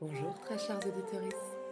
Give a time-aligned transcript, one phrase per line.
[0.00, 1.24] Bonjour très chers auditeurs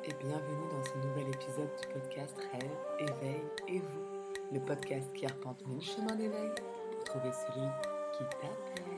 [0.02, 5.26] et bienvenue dans ce nouvel épisode du podcast Rêve, Éveil et vous, le podcast qui
[5.26, 6.50] arpente mille chemins d'éveil
[6.90, 7.68] pour trouver celui
[8.12, 8.96] qui t'appelle.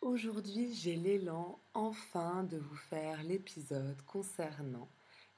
[0.00, 4.88] Aujourd'hui, j'ai l'élan enfin de vous faire l'épisode concernant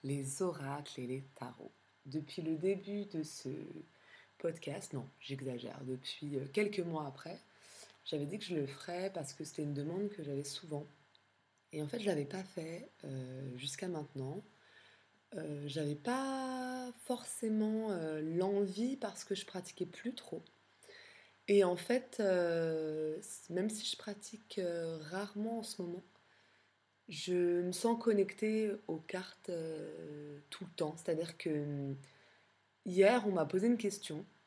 [0.04, 1.72] les oracles et les tarots.
[2.06, 3.50] Depuis le début de ce
[4.38, 7.38] podcast, non, j'exagère, depuis euh, quelques mois après,
[8.09, 10.87] j'avais dit que je le ferais parce que c'était une demande que j'avais souvent.
[11.73, 14.42] Et en fait, je ne l'avais pas fait euh, jusqu'à maintenant.
[15.34, 20.42] Euh, j'avais pas forcément euh, l'envie parce que je pratiquais plus trop.
[21.48, 22.18] Et en fait,
[23.51, 24.60] même si je pratique
[25.10, 26.02] rarement en ce moment,
[27.09, 29.51] je me sens connectée aux cartes
[30.51, 30.95] tout le temps.
[30.98, 31.95] C'est-à-dire que
[32.84, 34.38] hier, on m'a posé une question euh,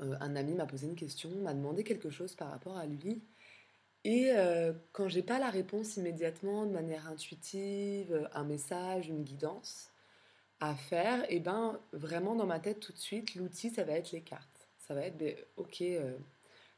[0.00, 3.22] un ami m'a posé une question, m'a demandé quelque chose par rapport à lui.
[4.04, 9.90] Et euh, quand j'ai pas la réponse immédiatement, de manière intuitive, un message, une guidance
[10.60, 13.94] à faire, et eh ben vraiment dans ma tête tout de suite, l'outil ça va
[13.94, 14.68] être les cartes.
[14.78, 16.16] Ça va être, ben, ok, euh,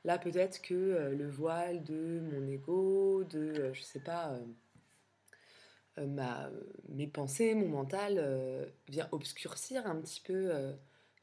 [0.04, 0.74] là peut-être que
[1.14, 4.38] le voile de mon ego, de, je sais pas,
[5.98, 6.50] ma,
[6.88, 10.50] mes pensées, mon mental vient obscurcir un petit peu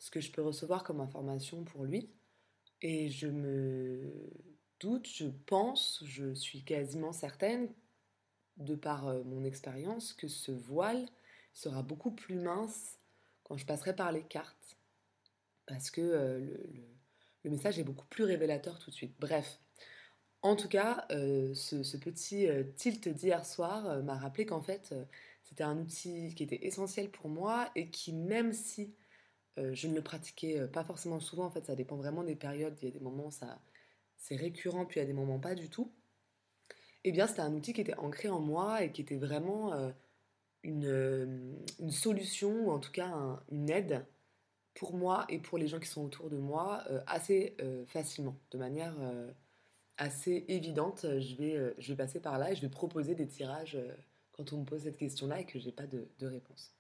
[0.05, 2.11] ce que je peux recevoir comme information pour lui.
[2.83, 4.29] Et je me
[4.79, 7.73] doute, je pense, je suis quasiment certaine,
[8.57, 11.07] de par euh, mon expérience, que ce voile
[11.53, 12.99] sera beaucoup plus mince
[13.45, 14.77] quand je passerai par les cartes.
[15.65, 16.55] Parce que euh,
[17.43, 19.15] le, message est beaucoup plus révélateur tout de suite.
[19.19, 19.59] Bref,
[20.43, 24.93] en tout cas, euh, ce, petit tilt d'hier soir m'a rappelé qu'en fait,
[25.41, 28.93] c'était un outil qui était essentiel pour moi et qui, même si
[29.57, 32.77] je ne le pratiquais euh, pas forcément souvent, en fait, ça dépend vraiment des périodes.
[32.81, 33.59] Il y a des moments, ça,
[34.17, 35.91] c'est récurrent, puis il y a des moments pas du tout.
[37.03, 39.91] Eh bien, c'était un outil qui était ancré en moi et qui était vraiment euh,
[40.63, 44.05] une, solution, ou en tout cas une aide
[44.73, 47.55] pour moi et pour les gens qui sont autour de moi assez
[47.87, 48.95] facilement, de manière
[49.97, 51.01] assez évidente.
[51.03, 53.77] Je vais, je vais passer par là et je vais proposer des tirages
[54.33, 56.75] quand on me pose cette question-là et que j'ai pas de réponse.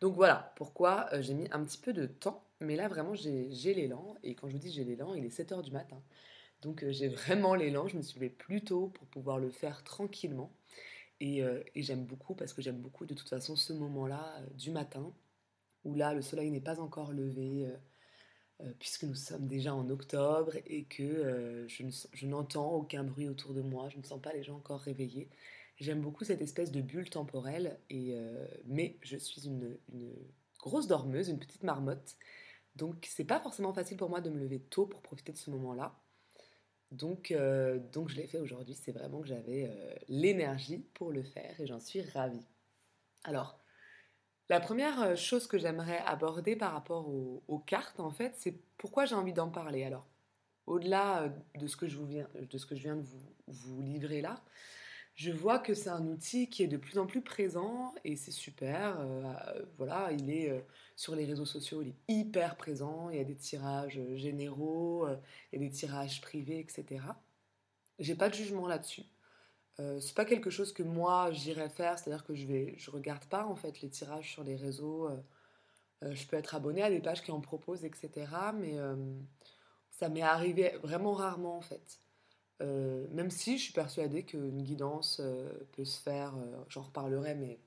[0.00, 3.74] Donc voilà pourquoi euh, j'ai mis un petit peu de temps, mais là vraiment j'ai
[3.74, 6.02] l'élan, et quand je vous dis j'ai l'élan, il est 7h du matin.
[6.62, 9.84] Donc euh, j'ai vraiment l'élan, je me suis levée plus tôt pour pouvoir le faire
[9.84, 10.52] tranquillement.
[11.20, 15.12] Et, euh, j'aime beaucoup, parce que j'aime beaucoup de toute façon ce moment-là du matin,
[15.84, 17.66] où là le soleil n'est pas encore levé,
[18.78, 23.88] puisque nous sommes déjà en octobre et que je n'entends aucun bruit autour de moi,
[23.90, 25.28] je ne sens pas les gens encore réveillés.
[25.80, 29.78] J'aime beaucoup cette espèce de bulle temporelle, euh, mais je suis une,
[30.58, 32.16] grosse dormeuse, une petite marmotte.
[32.76, 35.50] Donc c'est pas forcément facile pour moi de me lever tôt pour profiter de ce
[35.50, 35.98] moment-là.
[36.90, 41.22] Donc, euh, donc je l'ai fait aujourd'hui, c'est vraiment que j'avais euh, l'énergie pour le
[41.22, 42.46] faire et j'en suis ravie.
[43.24, 43.58] Alors,
[44.50, 49.14] la première chose que j'aimerais aborder par rapport aux, cartes, en fait, c'est pourquoi j'ai
[49.14, 49.84] envie d'en parler.
[49.84, 50.06] Alors,
[50.66, 53.04] au-delà de ce que je, viens, de,
[53.46, 54.42] vous livrer là,
[55.20, 58.30] je vois que c'est un outil qui est de plus en plus présent et c'est
[58.30, 58.98] super.
[59.00, 59.34] Euh,
[59.76, 60.60] voilà, il est euh,
[60.96, 63.10] sur les réseaux sociaux, il est hyper présent.
[63.10, 65.06] Il y a des tirages euh, généraux,
[65.52, 67.04] il y a des tirages privés, etc.
[67.98, 69.04] J'ai pas de jugement là-dessus.
[70.00, 73.44] c'est pas quelque chose que moi j'irais faire, c'est-à-dire que je vais, je regarde pas
[73.44, 75.10] en fait les tirages sur les réseaux.
[76.02, 78.10] je peux être abonné à des pages qui en proposent, etc.
[78.54, 78.76] Mais
[79.90, 82.00] ça m'est arrivé vraiment rarement en fait.
[82.60, 87.34] Euh, même si je suis persuadée qu'une guidance euh, peut se faire, euh, j'en reparlerai,
[87.34, 87.58] mais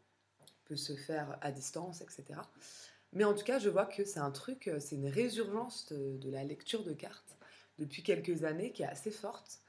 [0.66, 2.40] peut se faire à distance, etc.
[3.12, 6.44] Mais en tout cas, je vois que c'est un truc, c'est une résurgence de, la
[6.44, 7.38] lecture de cartes
[7.78, 9.59] depuis quelques années qui est assez forte,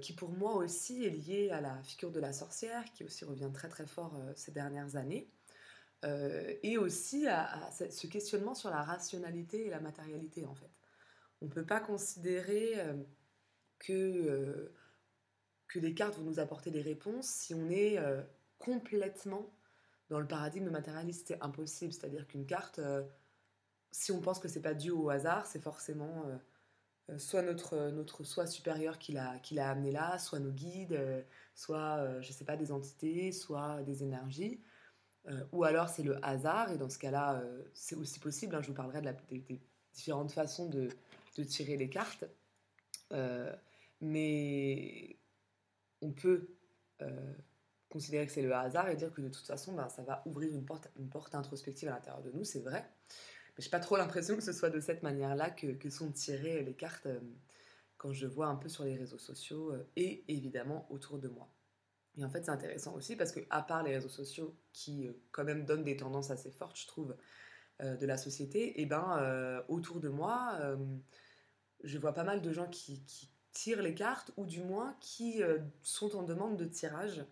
[0.00, 3.50] qui pour moi aussi est liée à la figure de la sorcière, qui aussi revient
[3.52, 5.28] très très fort ces dernières années,
[6.62, 10.70] et aussi à, ce questionnement sur la rationalité et la matérialité en fait.
[11.42, 12.76] On ne peut pas considérer
[13.78, 14.74] que, euh,
[15.68, 18.22] que les cartes vont nous apporter des réponses si on est euh,
[18.58, 19.50] complètement
[20.08, 21.28] dans le paradigme matérialiste.
[21.28, 21.92] C'est impossible.
[21.92, 23.02] C'est-à-dire qu'une carte, euh,
[23.90, 26.24] si on pense que c'est pas dû au hasard, c'est forcément
[27.18, 31.24] soit notre, notre soi supérieur qui l'a, qui amené là, soit nos guides,
[31.54, 34.60] soit, je sais pas, des entités, soit des énergies.
[35.52, 37.42] ou alors c'est le hasard, et dans ce cas-là,
[37.72, 38.54] c'est aussi possible.
[38.54, 39.60] Hein, je vous parlerai de des,
[39.94, 40.88] différentes façons de,
[41.38, 42.24] de tirer les cartes.
[44.00, 45.18] Mais
[46.02, 46.56] on peut
[47.02, 47.34] euh,
[47.88, 50.52] considérer que c'est le hasard et dire que de toute façon, ben, ça va ouvrir
[50.52, 52.90] une porte, une porte introspective à l'intérieur de nous, c'est vrai.
[53.56, 56.74] Mais j'ai pas trop l'impression que ce soit de cette manière-là que, sont tirées les
[56.74, 57.20] cartes euh,
[57.96, 61.48] quand je vois un peu sur les réseaux sociaux et évidemment autour de moi.
[62.18, 65.44] Et en fait, c'est intéressant aussi parce que, à part les réseaux sociaux qui, quand
[65.44, 67.16] même, donnent des tendances assez fortes, je trouve,
[67.80, 70.58] de la société, et ben, autour de moi,
[71.84, 73.02] je vois pas mal de gens qui,
[73.56, 75.40] tirent les cartes ou du moins qui
[75.82, 77.24] sont en demande de tirage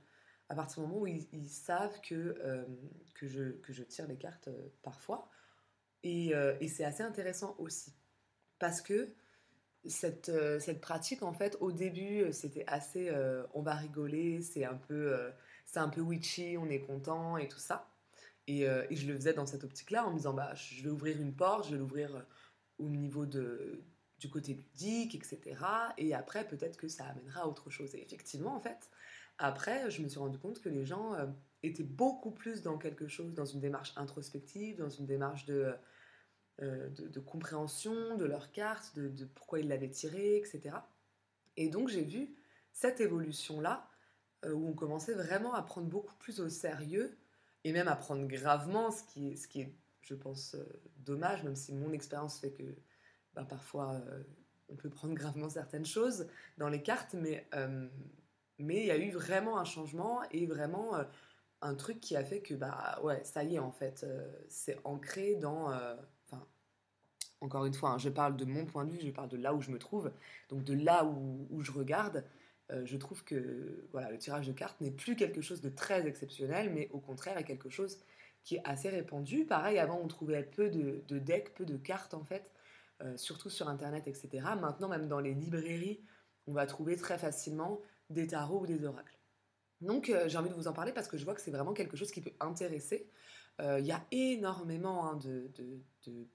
[0.49, 2.35] à partir du moment où ils, savent que,
[3.15, 4.49] que, je, que je tire les cartes
[4.82, 5.29] parfois.
[6.03, 7.93] Et, et c'est assez intéressant aussi
[8.59, 9.11] parce que
[9.87, 13.11] cette, cette pratique, en fait, au début, c'était assez
[13.53, 15.15] on va rigoler, c'est un, peu,
[15.75, 17.91] un peu witchy, on est content et tout ça.
[18.47, 21.20] Et, et je le faisais dans cette optique-là en me disant bah, je vais ouvrir
[21.20, 22.25] une porte, je vais l'ouvrir
[22.79, 23.85] au niveau de,
[24.25, 25.38] du côté ludique, etc.
[25.99, 27.94] Et après, peut-être que ça amènera à autre chose.
[27.94, 28.88] Et effectivement, en fait,
[29.37, 31.26] après, je me suis rendu compte que les gens euh,
[31.62, 35.75] étaient beaucoup plus dans quelque chose, dans une démarche introspective, dans une démarche de,
[36.62, 40.77] euh, de, compréhension de leur carte, de, pourquoi ils l'avaient tirée, etc.
[41.59, 42.35] Et donc, j'ai vu
[42.73, 43.87] cette évolution-là,
[44.47, 47.19] euh, où on commençait vraiment à prendre beaucoup plus au sérieux,
[47.65, 50.55] et même à prendre gravement, ce qui est, ce qui est je pense,
[50.99, 52.62] dommage, même si mon expérience fait que
[53.35, 54.23] bah, parfois euh,
[54.69, 56.29] on peut prendre gravement certaines choses
[56.59, 57.89] dans les cartes, mais euh,
[58.59, 61.05] mais il y a eu vraiment un changement et vraiment euh,
[61.61, 64.07] un truc qui a fait que bah ouais ça y est en fait
[64.49, 65.73] c'est ancré dans
[67.41, 69.55] encore une fois hein, je parle de mon point de vue je parle de là
[69.55, 70.13] où je me trouve.
[70.51, 72.25] Donc de là où, où je regarde
[72.71, 76.71] je trouve que voilà le tirage de cartes n'est plus quelque chose de très exceptionnel
[76.73, 77.99] mais au contraire est quelque chose
[78.45, 79.45] qui est assez répandu.
[79.45, 82.51] Pareil avant on trouvait peu de, de decks peu de cartes en fait
[83.05, 84.29] euh, surtout sur Internet, etc.
[84.59, 86.01] Maintenant, même dans les librairies,
[86.47, 89.19] on va trouver très facilement des tarots ou des oracles.
[89.83, 91.75] Donc, euh, j'ai envie de vous en parler parce que je vois que c'est vraiment
[91.75, 93.11] quelque chose qui peut intéresser.
[93.61, 95.19] Euh, il y a énormément hein,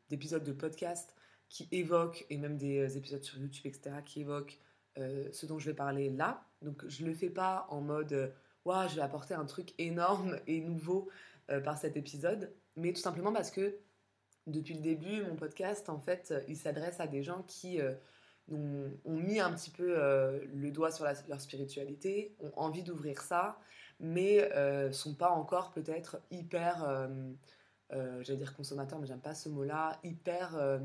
[0.10, 1.16] d'épisodes de, podcast
[1.48, 4.60] qui évoquent, et même des épisodes sur YouTube, etc., qui évoquent
[4.98, 6.45] ce dont je vais parler là.
[6.62, 8.33] Donc, je ne le fais pas en mode
[8.66, 11.10] Waouh, je vais apporter un truc énorme et nouveau
[11.63, 13.80] par cet épisode, mais tout simplement parce que
[14.51, 17.94] depuis le début, mon podcast, en fait, il s'adresse à des gens qui euh,
[18.51, 23.60] ont, mis un petit peu euh, le doigt sur leur spiritualité, ont envie d'ouvrir ça,
[24.00, 27.10] mais euh, sont pas encore peut-être hyper,
[27.92, 30.80] j'allais dire consommateurs, mais j'aime pas ce mot-là, hyper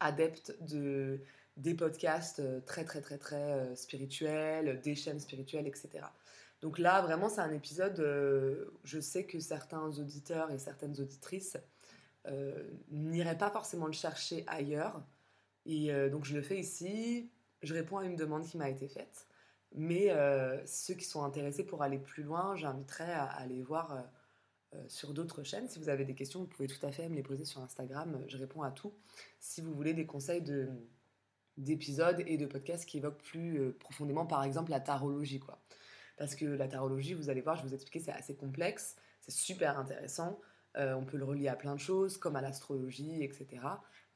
[0.00, 1.20] adeptes de,
[1.56, 6.04] des podcasts très très très très spirituels, des chaînes spirituelles, etc.
[6.60, 8.00] Donc là, vraiment, c'est un épisode,
[8.84, 11.60] je sais que certains auditeurs et certaines auditrices euh,
[12.90, 15.02] n'irai pas forcément le chercher ailleurs.
[15.66, 17.30] Et euh, donc je le fais ici,
[17.62, 19.26] je réponds à une demande qui m'a été faite.
[19.74, 24.04] Mais euh, ceux qui sont intéressés pour aller plus loin, j'inviterai à, aller voir
[24.88, 25.68] sur d'autres chaînes.
[25.68, 28.22] Si vous avez des questions, vous pouvez tout à fait me les poser sur Instagram.
[28.28, 28.92] Je réponds à tout.
[29.40, 30.68] Si vous voulez des conseils de,
[31.56, 35.40] d'épisodes et de podcasts qui évoquent plus profondément, par exemple, la tarologie.
[35.40, 35.58] Quoi.
[36.16, 39.78] Parce que la tarologie, vous allez voir, je vous expliquer, c'est assez complexe, c'est super
[39.78, 40.38] intéressant.
[40.76, 43.46] Euh, on peut le relier à plein de choses, comme à l'astrologie, etc.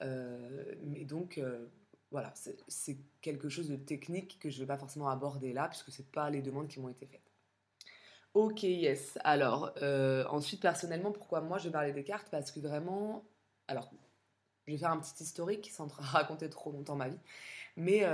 [0.02, 1.66] Euh, mais donc, euh,
[2.10, 2.32] voilà,
[2.68, 6.02] c'est quelque chose de technique que je ne vais pas forcément aborder là, puisque ce
[6.02, 7.32] pas les demandes qui m'ont été faites.
[8.34, 9.18] Ok, yes.
[9.24, 9.72] Alors,
[10.30, 12.28] ensuite, personnellement, pourquoi moi je vais parler des cartes?
[12.30, 13.24] Parce que vraiment,
[13.66, 13.90] alors,
[14.66, 17.20] je vais faire un petit historique sans raconter trop longtemps ma vie.
[17.76, 18.04] Mais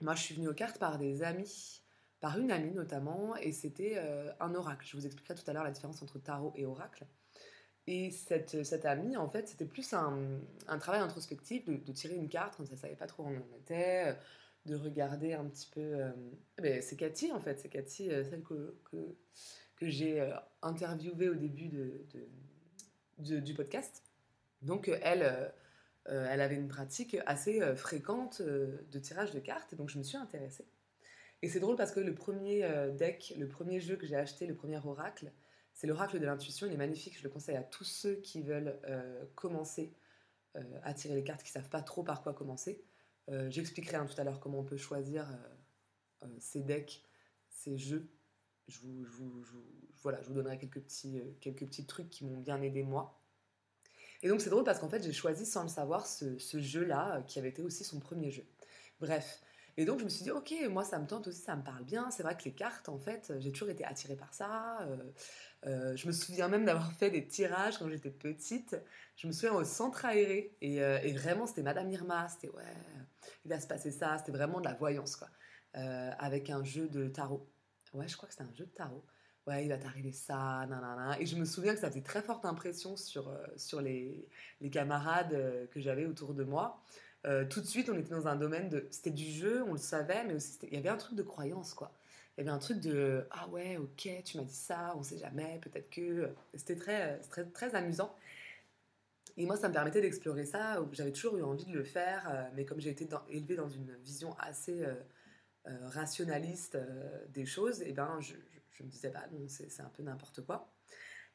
[0.00, 1.82] moi, je suis venue aux cartes par des amis,
[2.20, 3.98] par une amie notamment, et c'était
[4.40, 4.86] un oracle.
[4.86, 7.06] Je vous expliquerai tout à l'heure la différence entre tarot et oracle.
[7.88, 12.28] Et cette, cette amie, en fait, c'était plus un, un, travail introspectif de, tirer une
[12.28, 14.14] carte quand ça ne savait pas trop où on était, euh,
[14.66, 15.80] de regarder un petit peu.
[15.80, 16.12] Euh,
[16.58, 19.16] eh ben, c'est Cathy, en fait, c'est Cathy, euh, celle que, que,
[19.80, 24.04] j'ai interviewée au début de, du podcast.
[24.60, 25.52] Donc, elle,
[26.06, 30.16] elle avait une pratique assez fréquente de tirage de cartes, et donc je me suis
[30.16, 30.68] intéressée.
[31.42, 32.64] Et c'est drôle parce que le premier
[32.96, 35.32] deck, le premier jeu que j'ai acheté, le premier oracle,
[35.82, 38.78] c'est l'oracle de l'intuition, il est magnifique, je le conseille à tous ceux qui veulent
[38.84, 39.92] euh, commencer
[40.54, 42.84] euh, à tirer les cartes, qui ne savent pas trop par quoi commencer.
[43.30, 45.26] Euh, j'expliquerai hein, tout à l'heure comment on peut choisir
[46.38, 47.02] ces decks,
[47.48, 48.08] ces jeux.
[48.68, 53.20] Je vous, donnerai quelques petits, trucs qui m'ont bien aidé moi.
[54.22, 57.40] Et donc c'est drôle parce qu'en fait j'ai choisi sans le savoir ce jeu-là qui
[57.40, 58.44] avait été aussi son premier jeu.
[59.00, 59.42] Bref,
[59.76, 61.84] et donc je me suis dit, ok, moi ça me tente aussi, ça me parle
[61.84, 62.10] bien.
[62.10, 64.80] C'est vrai que les cartes, en fait, j'ai toujours été attirée par ça.
[64.82, 64.96] Euh,
[65.66, 68.76] euh, je me souviens même d'avoir fait des tirages quand j'étais petite.
[69.16, 70.56] Je me souviens au centre aéré.
[70.60, 72.28] Et, euh, vraiment, c'était Madame Irma.
[72.28, 72.62] C'était, ouais,
[73.44, 74.18] il va se passer ça.
[74.18, 75.28] C'était vraiment de la voyance, quoi.
[75.74, 77.48] avec un jeu de tarot.
[77.94, 79.04] Ouais, je crois que c'était un jeu de tarot.
[79.46, 81.18] Ouais, il va t'arriver ça, nanana.
[81.18, 84.28] Et je me souviens que ça faisait très forte impression sur, sur les,
[84.60, 86.82] les camarades que j'avais autour de moi.
[87.50, 88.86] Tout de suite, on était dans un domaine de.
[88.90, 91.74] C'était du jeu, on le savait, mais aussi il y avait un truc de croyance,
[91.74, 91.92] quoi.
[92.36, 95.18] Il y avait un truc de ah ouais, ok, tu m'as dit ça, on sait
[95.18, 96.30] jamais, peut-être que.
[96.54, 98.14] C'était très, très, très amusant.
[99.36, 100.84] Et moi, ça me permettait d'explorer ça.
[100.92, 104.36] J'avais toujours eu envie de le faire, mais comme j'ai été élevée dans une vision
[104.38, 104.84] assez
[105.64, 106.78] rationaliste
[107.30, 108.34] des choses, et eh ben, je,
[108.72, 110.70] je, me disais, bah non, c'est un peu n'importe quoi.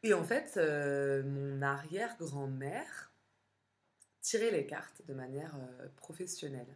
[0.04, 0.58] Et en fait,
[1.26, 3.12] mon arrière-grand-mère
[4.28, 6.76] tirer les cartes de manière euh, professionnelle.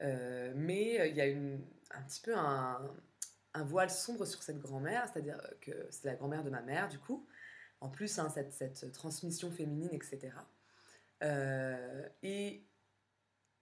[0.00, 2.94] Euh, mais euh, il y a une, un petit peu un,
[3.64, 7.26] voile sombre sur cette grand-mère, c'est-à-dire que c'est la grand-mère de ma mère, du coup.
[7.80, 10.32] En plus, hein, cette, transmission féminine, etc.
[12.22, 12.64] et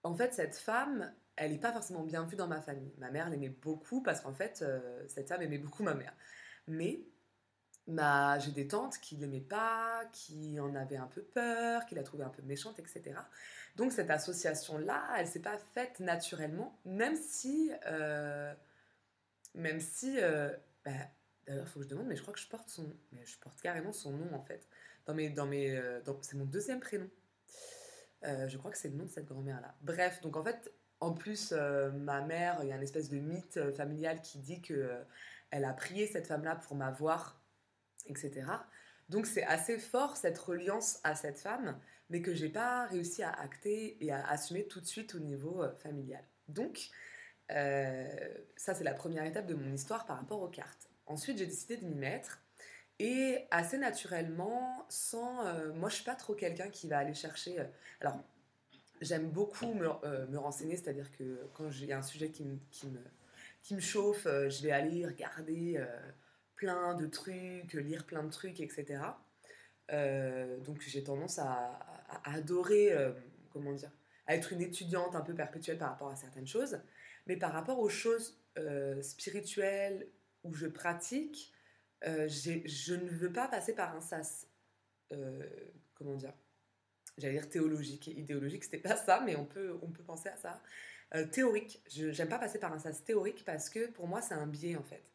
[0.02, 2.94] en fait, cette femme, elle n'est pas forcément bien vue dans ma famille.
[2.98, 4.64] Ma mère l'aimait beaucoup parce qu'en fait,
[5.08, 6.14] cette femme aimait beaucoup ma mère.
[6.68, 7.02] Mais
[8.40, 12.24] j'ai des tantes qui l'aimaient pas, qui en avaient un peu peur, qui la trouvaient
[12.24, 13.14] un peu méchante, etc.
[13.76, 18.52] Donc cette association-là, elle s'est pas faite naturellement, même si, euh,
[19.54, 20.50] même si, euh,
[20.84, 20.90] bah,
[21.46, 23.38] d'ailleurs, il faut que je demande, mais je crois que je porte son, mais je
[23.38, 24.68] porte carrément son nom en fait.
[25.06, 27.08] Dans mes, dans mes, euh, c'est mon deuxième prénom.
[28.22, 29.74] je crois que c'est le nom de cette grand-mère-là.
[29.80, 33.72] Bref, donc en fait, en plus, ma mère, il y a une espèce de mythe
[33.72, 35.02] familial qui dit que
[35.50, 37.40] elle a prié cette femme-là pour m'avoir
[38.06, 38.42] etc.
[39.10, 41.78] Donc c'est assez fort cette reliance à cette femme,
[42.10, 45.62] mais que j'ai pas réussi à acter et à assumer tout de suite au niveau
[45.62, 46.22] euh, familial.
[46.48, 46.90] Donc
[47.50, 48.08] euh,
[48.56, 50.88] ça c'est la première étape de mon histoire par rapport aux cartes.
[51.06, 52.40] Ensuite j'ai décidé de m'y mettre
[53.00, 57.58] et assez naturellement, sans, euh, moi je suis pas trop quelqu'un qui va aller chercher.
[58.00, 58.16] alors
[59.00, 63.00] j'aime beaucoup me, me renseigner, c'est-à-dire que quand j'ai un sujet qui me, qui me,
[63.62, 65.82] qui me chauffe, je vais aller regarder
[66.60, 69.00] plein de trucs, lire plein de trucs, etc.
[69.92, 71.78] Euh, donc j'ai tendance à,
[72.24, 73.12] adorer, euh,
[73.50, 73.90] comment dire,
[74.26, 76.78] à être une étudiante un peu perpétuelle par rapport à certaines choses.
[77.26, 80.06] Mais par rapport aux choses euh, spirituelles
[80.44, 81.54] où je pratique,
[82.02, 84.46] je ne veux pas passer par un sas,
[85.94, 86.34] comment dire,
[87.16, 90.36] j'allais dire théologique et idéologique, c'était pas ça, mais on peut, on peut penser à
[90.36, 90.62] ça.
[91.26, 94.46] théorique, je n'aime pas passer par un sas théorique parce que pour moi c'est un
[94.46, 95.10] biais en fait.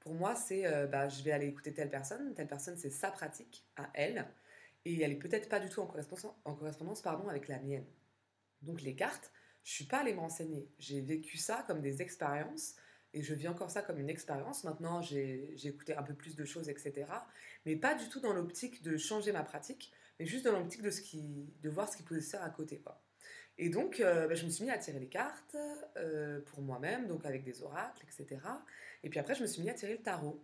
[0.00, 3.10] Pour moi, c'est euh, bah, je vais aller écouter telle personne, telle personne, c'est sa
[3.10, 4.26] pratique à elle,
[4.84, 7.86] et elle est peut-être pas du tout en correspondance, en correspondance pardon, avec la mienne.
[8.62, 9.30] Donc les cartes,
[9.64, 10.68] je suis pas allée m'enseigner.
[10.78, 12.76] J'ai vécu ça comme des expériences,
[13.12, 14.64] et je vis encore ça comme une expérience.
[14.64, 17.06] Maintenant, j'ai écouté un peu plus de choses, etc.
[17.66, 20.90] Mais pas du tout dans l'optique de changer ma pratique, mais juste dans l'optique de,
[21.62, 22.82] de voir ce qui pouvait se faire à côté.
[23.62, 25.54] Et donc, euh, bah, je me suis mis à tirer les cartes
[25.98, 28.40] euh, pour moi-même, donc avec des oracles, etc.
[29.04, 30.42] Et puis après, je me suis mis à tirer le tarot.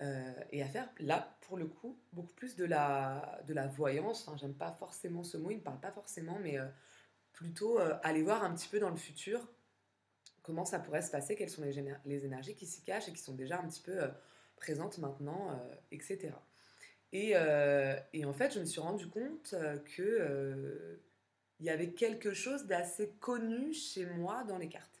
[0.00, 4.26] Euh, et à faire, là, pour le coup, beaucoup plus de la, de la voyance.
[4.26, 6.56] Enfin, j'aime pas forcément ce mot, il me parle pas forcément, mais
[7.34, 9.46] plutôt aller voir un petit peu dans le futur
[10.42, 13.20] comment ça pourrait se passer, quelles sont les, les énergies qui s'y cachent et qui
[13.20, 13.98] sont déjà un petit peu
[14.56, 15.60] présentes maintenant,
[15.90, 16.30] etc.
[17.12, 17.34] Et,
[18.12, 19.54] et, en fait, je me suis rendu compte
[19.96, 21.00] que
[21.60, 24.96] il y avait quelque chose d'assez connu chez moi dans les cartes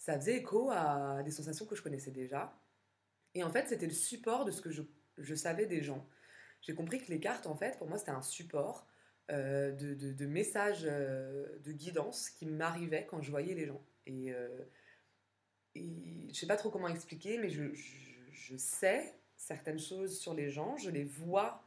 [0.00, 2.58] ça faisait écho à des sensations que je connaissais déjà.
[3.34, 6.08] Et en fait, c'était le support de ce que je, savais des gens.
[6.62, 8.88] J'ai compris que les cartes, en fait, pour moi, c'était un support
[9.30, 13.84] euh, de, messages euh, de guidance qui m'arrivaient quand je voyais les gens.
[14.06, 14.48] Et, euh,
[15.74, 17.74] et je sais pas trop comment expliquer, mais je,
[18.32, 21.62] je, sais certaines choses sur les gens, je les vois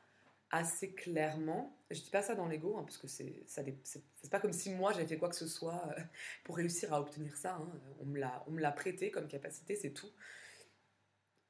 [0.49, 1.77] assez clairement.
[1.93, 4.91] Je dis pas ça dans l'ego, hein, parce que c'est c'est pas comme si moi
[4.93, 6.01] j'avais fait quoi que ce soit euh,
[6.43, 7.55] pour réussir à obtenir ça.
[7.55, 7.71] Hein.
[8.01, 10.11] On me l'a prêté comme capacité, c'est tout.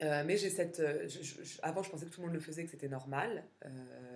[0.02, 0.80] Euh, mais j'ai cette.
[0.80, 1.08] Euh,
[1.62, 3.46] avant, je pensais que tout le monde le faisait, que c'était normal.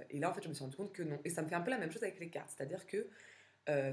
[0.10, 1.19] et là, en fait, je me suis rendu compte que non.
[1.24, 2.51] Et ça me fait un peu la même chose avec les cartes.
[2.55, 3.07] C'est-à-dire que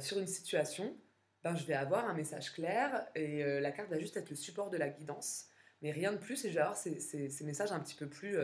[0.00, 0.96] sur une situation,
[1.42, 4.70] ben, je vais avoir un message clair et la carte va juste être le support
[4.70, 5.46] de la guidance.
[5.82, 6.44] Mais rien de plus.
[6.44, 8.36] Et je vais avoir ces messages un petit peu plus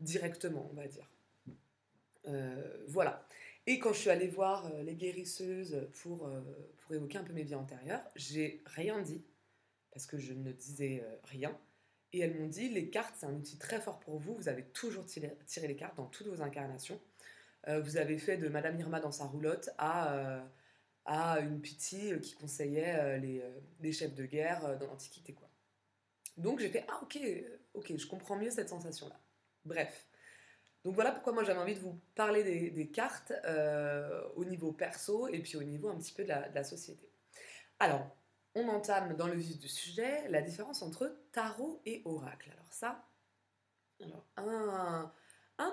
[0.00, 1.08] directement, on va dire.
[2.26, 3.26] Euh, voilà.
[3.66, 6.40] Et quand je suis allée voir euh, les guérisseuses pour, euh,
[6.78, 9.24] pour évoquer un peu mes vies antérieures, j'ai rien dit,
[9.92, 11.56] parce que je ne disais rien.
[12.12, 14.64] Et elles m'ont dit, les cartes, c'est un outil très fort pour vous, vous avez
[14.64, 17.00] toujours tiré, les cartes dans toutes vos incarnations.
[17.68, 20.44] vous avez fait de Madame Irma dans sa roulotte à,
[21.04, 25.36] à une pitié qui conseillait les, chefs de guerre dans l'Antiquité.
[26.36, 27.18] Donc j'ai fait, ah ok,
[27.74, 29.20] ok, je comprends mieux cette sensation-là.
[29.64, 30.09] Bref.
[30.84, 35.28] Donc voilà pourquoi moi j'avais envie de vous parler des, cartes euh, au niveau perso
[35.28, 37.06] et puis au niveau un petit peu de la, société.
[37.78, 38.16] Alors,
[38.54, 42.50] on entame dans le vif du sujet la différence entre tarot et oracle.
[42.52, 43.04] Alors ça,
[44.36, 45.12] un,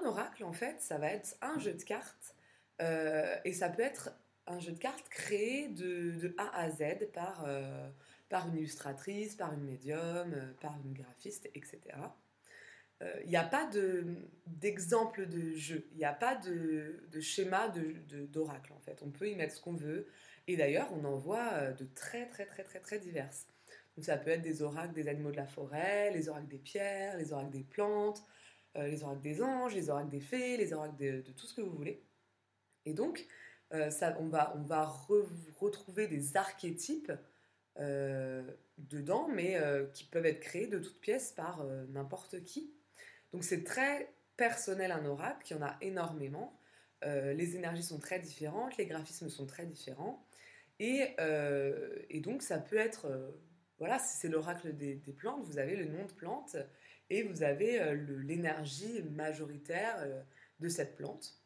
[0.04, 2.36] oracle en fait, ça va être un jeu de cartes
[2.82, 4.10] euh, et ça peut être
[4.46, 7.90] un jeu de cartes créé de, A à Z par, euh,
[8.28, 11.80] par une illustratrice, par une médium, par une graphiste, etc.
[13.24, 13.70] Il n'y a pas
[14.48, 17.72] d'exemple de, jeu, il n'y a pas de, de schéma
[18.32, 19.04] d'oracle en fait.
[19.04, 20.08] On peut y mettre ce qu'on veut.
[20.48, 23.46] Et d'ailleurs, on en voit de très très très très très diverses.
[23.96, 27.18] Donc ça peut être des oracles des animaux de la forêt, les oracles des pierres,
[27.18, 28.24] les oracles des plantes,
[28.76, 31.76] les oracles des anges, les oracles des fées, les oracles de, tout ce que vous
[31.76, 32.04] voulez.
[32.86, 33.26] Et donc,
[33.74, 37.12] euh, ça, on va, on va retrouver des archétypes
[37.80, 38.44] euh,
[38.78, 42.72] dedans, mais euh, qui peuvent être créés de toutes pièces par n'importe qui.
[43.34, 46.60] Donc c'est très personnel un oracle, il y en a énormément.
[47.04, 50.26] les énergies sont très différentes, les graphismes sont très différents.
[50.80, 51.16] Et,
[52.10, 53.08] et donc ça peut être,
[53.80, 56.56] voilà, si c'est l'oracle des, plantes, vous avez le nom de plante
[57.10, 60.08] et vous avez l'énergie majoritaire
[60.60, 61.40] de cette plante.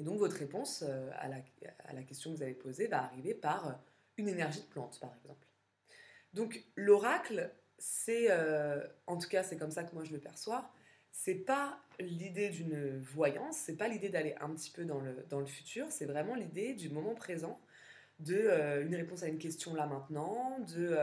[0.00, 3.68] Et donc votre réponse euh, à la, question que vous avez posée va arriver par
[3.68, 3.72] euh,
[4.16, 5.46] une énergie de plante, par exemple.
[6.32, 10.72] Donc l'oracle, c'est, euh, en tout cas c'est comme ça que moi je le perçois,
[11.22, 15.86] c'est pas l'idée d'une voyance, c'est pas l'idée d'aller un petit peu dans le, futur,
[15.90, 17.60] c'est vraiment l'idée du moment présent,
[18.20, 20.96] de une réponse à une question là maintenant, de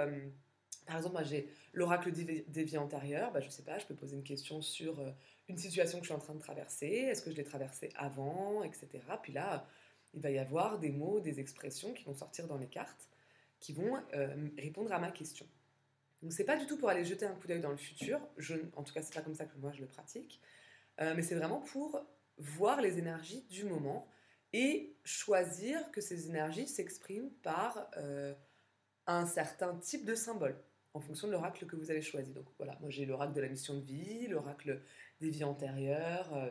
[0.88, 4.24] par exemple, j'ai l'oracle des, vies antérieures, bah, je sais pas, je peux poser une
[4.24, 5.00] question sur
[5.50, 8.63] une situation que je suis en train de traverser, est-ce que je l'ai traversée avant,
[8.63, 8.88] etc.
[9.21, 9.67] Puis là,
[10.15, 13.07] il va y avoir des mots, des expressions qui vont sortir dans les cartes,
[13.59, 15.45] qui vont euh, répondre à ma question.
[16.21, 18.19] Donc c'est pas du tout pour aller jeter un coup d'œil dans le futur,
[18.75, 20.41] en tout cas c'est pas comme ça que moi je le pratique,
[21.00, 22.03] euh, mais c'est vraiment pour
[22.38, 24.09] voir les énergies du moment
[24.53, 28.33] et choisir que ces énergies s'expriment par euh,
[29.05, 30.59] un certain type de symbole
[30.93, 32.33] en fonction de l'oracle que vous avez choisi.
[32.33, 34.81] Donc voilà, moi j'ai l'oracle de la mission de vie, l'oracle
[35.21, 36.50] des vies antérieures, euh,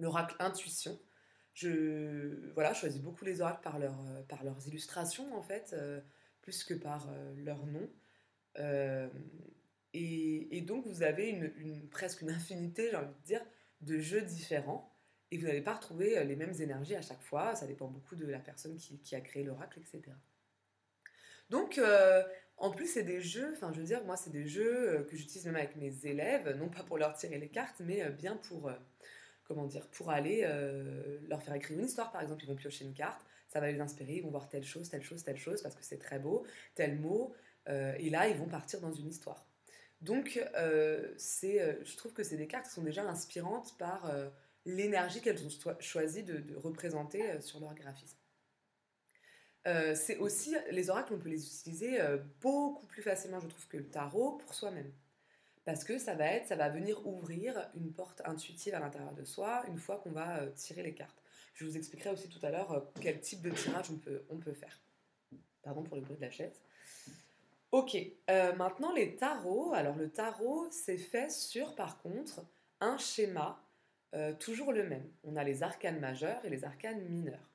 [0.00, 0.98] l'oracle intuition.
[1.54, 3.94] Je voilà, choisis beaucoup les oracles par, leur,
[4.26, 5.76] par leurs illustrations en fait,
[6.40, 7.90] plus que par leur nom.
[9.94, 13.44] Et, donc vous avez une, presque une infinité, j'ai envie de dire,
[13.80, 14.88] de jeux différents.
[15.30, 18.26] Et vous n'allez pas retrouver les mêmes énergies à chaque fois, ça dépend beaucoup de
[18.26, 20.14] la personne qui, a créé l'oracle, etc.
[21.48, 21.80] Donc,
[22.62, 25.16] en plus, c'est des jeux, enfin, je veux dire, moi, c'est des jeux euh, que
[25.16, 28.36] j'utilise même avec mes élèves, non pas pour leur tirer les cartes, mais euh, bien
[28.36, 28.74] pour, euh,
[29.42, 30.42] comment dire, pour aller
[31.28, 32.44] leur faire écrire une histoire, par exemple.
[32.44, 35.02] Ils vont piocher une carte, ça va les inspirer, ils vont voir telle chose, telle
[35.02, 37.34] chose, telle chose, parce que c'est très beau, tel mot,
[37.66, 39.46] et là, ils vont partir dans une histoire.
[40.00, 40.44] Donc,
[41.16, 44.10] c'est, je trouve que c'est des cartes qui sont déjà inspirantes par
[44.64, 48.18] l'énergie qu'elles ont choisi de, représenter sur leur graphisme.
[49.66, 53.68] Euh, c'est aussi, les oracles, on peut les utiliser euh, beaucoup plus facilement, je trouve,
[53.68, 54.92] que le tarot pour soi-même.
[55.64, 59.24] Parce que ça va être, ça va venir ouvrir une porte intuitive à l'intérieur de
[59.24, 61.22] soi une fois qu'on va euh, tirer les cartes.
[61.54, 64.54] Je vous expliquerai aussi tout à l'heure quel type de tirage on peut, on peut
[64.54, 64.80] faire.
[65.62, 66.60] Pardon pour le bruit de la chaise.
[67.72, 67.96] Ok,
[68.28, 69.72] maintenant les tarots.
[69.74, 72.44] Alors le tarot, c'est fait sur, par contre,
[72.80, 73.60] un schéma
[74.38, 75.08] toujours le même.
[75.24, 77.52] On a les arcanes majeurs et les arcanes mineurs.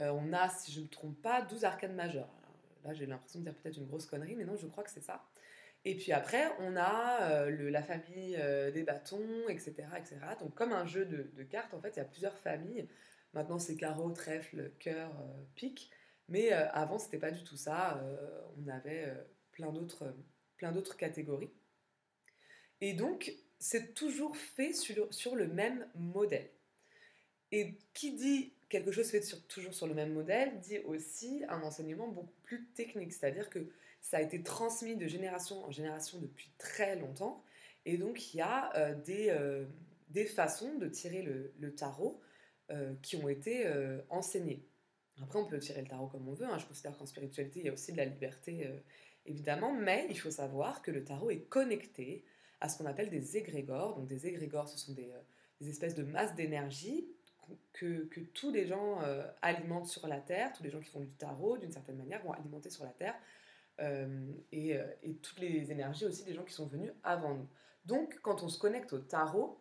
[0.00, 2.28] Euh, on a, si je ne me trompe pas, 12 arcanes majeures.
[2.84, 5.02] là, j'ai l'impression de dire peut-être une grosse connerie, mais non, je crois que c'est
[5.02, 5.24] ça.
[5.84, 10.16] Et puis après, on a euh, la famille euh, des bâtons, etc., etc.
[10.40, 12.88] Donc, comme un jeu de, cartes, en fait, il y a plusieurs familles.
[13.34, 15.10] Maintenant, c'est carreau, trèfle, cœur,
[15.54, 15.90] pique.
[16.28, 18.02] Mais avant, c'était pas du tout ça.
[18.56, 19.12] on avait
[19.52, 20.14] plein d'autres,
[20.56, 21.50] plein d'autres catégories.
[22.80, 26.50] Et donc, c'est toujours fait sur, le même modèle.
[27.52, 32.08] Et qui dit quelque chose fait toujours sur le même modèle dit aussi un enseignement
[32.08, 36.96] beaucoup plus technique, c'est-à-dire que ça a été transmis de génération en génération depuis très
[36.96, 37.42] longtemps,
[37.86, 39.64] et donc il y a euh, des, euh,
[40.08, 42.20] des, façons de tirer le, tarot
[42.70, 43.66] euh, qui ont été
[44.10, 44.66] enseignées.
[45.22, 46.58] Après, on peut tirer le tarot comme on veut, hein.
[46.58, 48.68] je considère qu'en spiritualité, il y a aussi de la liberté,
[49.26, 52.24] évidemment, mais il faut savoir que le tarot est connecté
[52.60, 53.96] à ce qu'on appelle des égrégores.
[53.96, 55.12] Donc des égrégores, ce sont des,
[55.60, 57.06] des espèces de masses d'énergie
[57.72, 61.10] que, tous les gens euh, alimentent sur la Terre, tous les gens qui font du
[61.10, 63.14] tarot, d'une certaine manière, vont alimenter sur la Terre,
[63.80, 67.48] euh, euh, et, toutes les énergies aussi des gens qui sont venus avant nous.
[67.84, 69.60] Donc, quand on se connecte au tarot,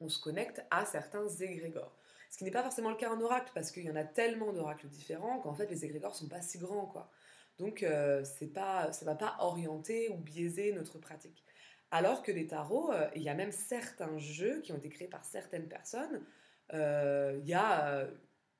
[0.00, 1.95] on se connecte à certains égrégores.
[2.36, 4.52] Ce qui n'est pas forcément le cas en oracle, parce qu'il y en a tellement
[4.52, 7.10] d'oracles différents qu'en fait, les égrégores sont pas si grands, quoi.
[7.58, 7.82] Donc,
[8.24, 11.42] c'est pas, ça ne va pas orienter ou biaiser notre pratique.
[11.90, 15.24] Alors que les tarots, il y a même certains jeux qui ont été créés par
[15.24, 16.26] certaines personnes,
[16.72, 18.10] euh, il y a euh,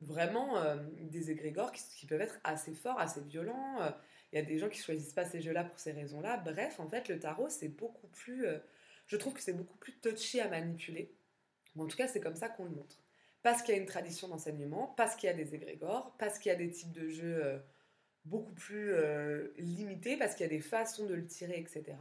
[0.00, 3.78] vraiment euh, des égrégores qui, peuvent être assez forts, assez violents.
[4.32, 6.38] Il y a des gens qui choisissent pas ces jeux-là pour ces raisons-là.
[6.38, 8.46] Bref, en fait, le tarot, c'est beaucoup plus.
[9.06, 11.14] je trouve que c'est beaucoup plus touchy à manipuler.
[11.78, 12.96] en tout cas, c'est comme ça qu'on le montre.
[13.46, 16.50] Parce qu'il y a une tradition d'enseignement, parce qu'il y a des égrégores, parce qu'il
[16.50, 17.58] y a des types de jeux euh,
[18.24, 21.96] beaucoup plus euh, limités, parce qu'il y a des façons de le tirer, etc.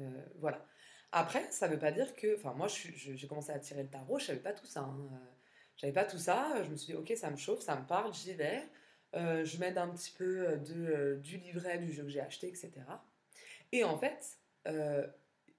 [0.00, 0.66] Euh, voilà.
[1.12, 2.34] Après, ça ne veut pas dire que...
[2.34, 4.80] Enfin, moi, j'ai commencé à tirer le tarot, je savais pas tout ça.
[4.80, 5.08] Hein.
[5.76, 6.64] J'avais pas tout ça.
[6.64, 8.60] Je me suis dit, ok, ça me chauffe, ça me parle, j'y vais.
[9.12, 12.72] je m'aide un petit peu de, du livret du jeu que j'ai acheté, etc.
[13.70, 14.36] Et en fait,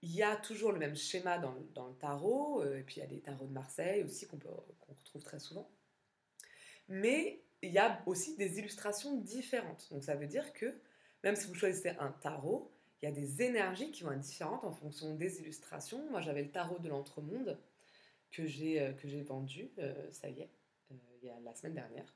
[0.05, 3.03] il y a toujours le même schéma dans, le tarot, euh, et puis il y
[3.03, 4.37] a des tarots de Marseille aussi qu'on
[4.87, 5.67] retrouve très souvent.
[6.87, 9.87] Mais il y a aussi des illustrations différentes.
[9.89, 10.79] Donc ça veut dire que
[11.23, 14.63] même si vous choisissez un tarot, il y a des énergies qui vont être différentes
[14.63, 16.07] en fonction des illustrations.
[16.11, 17.57] Moi j'avais le tarot de l'entremonde
[18.31, 20.51] que j'ai euh, vendu, euh, ça y est,
[20.91, 22.13] il y a la semaine dernière.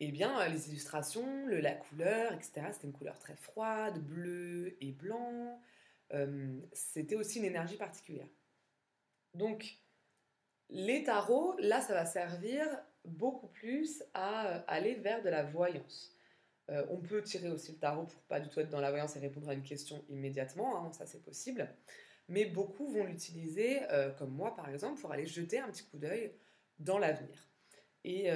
[0.00, 2.68] Eh bien les illustrations, la couleur, etc.
[2.72, 5.60] C'était une couleur très froide, bleu et blanc.
[6.14, 8.28] Euh, c'était aussi une énergie particulière.
[9.34, 9.78] Donc,
[10.70, 12.66] les tarots, là, ça va servir
[13.04, 16.12] beaucoup plus à euh, aller vers de la voyance.
[16.70, 19.16] Euh, on peut tirer aussi le tarot pour pas du tout être dans la voyance
[19.16, 21.68] et répondre à une question immédiatement, hein, ça c'est possible.
[22.28, 23.82] Mais beaucoup vont l'utiliser,
[24.16, 26.32] comme moi par exemple, pour aller jeter un petit coup d'œil
[26.78, 27.50] dans l'avenir.
[28.02, 28.30] Et,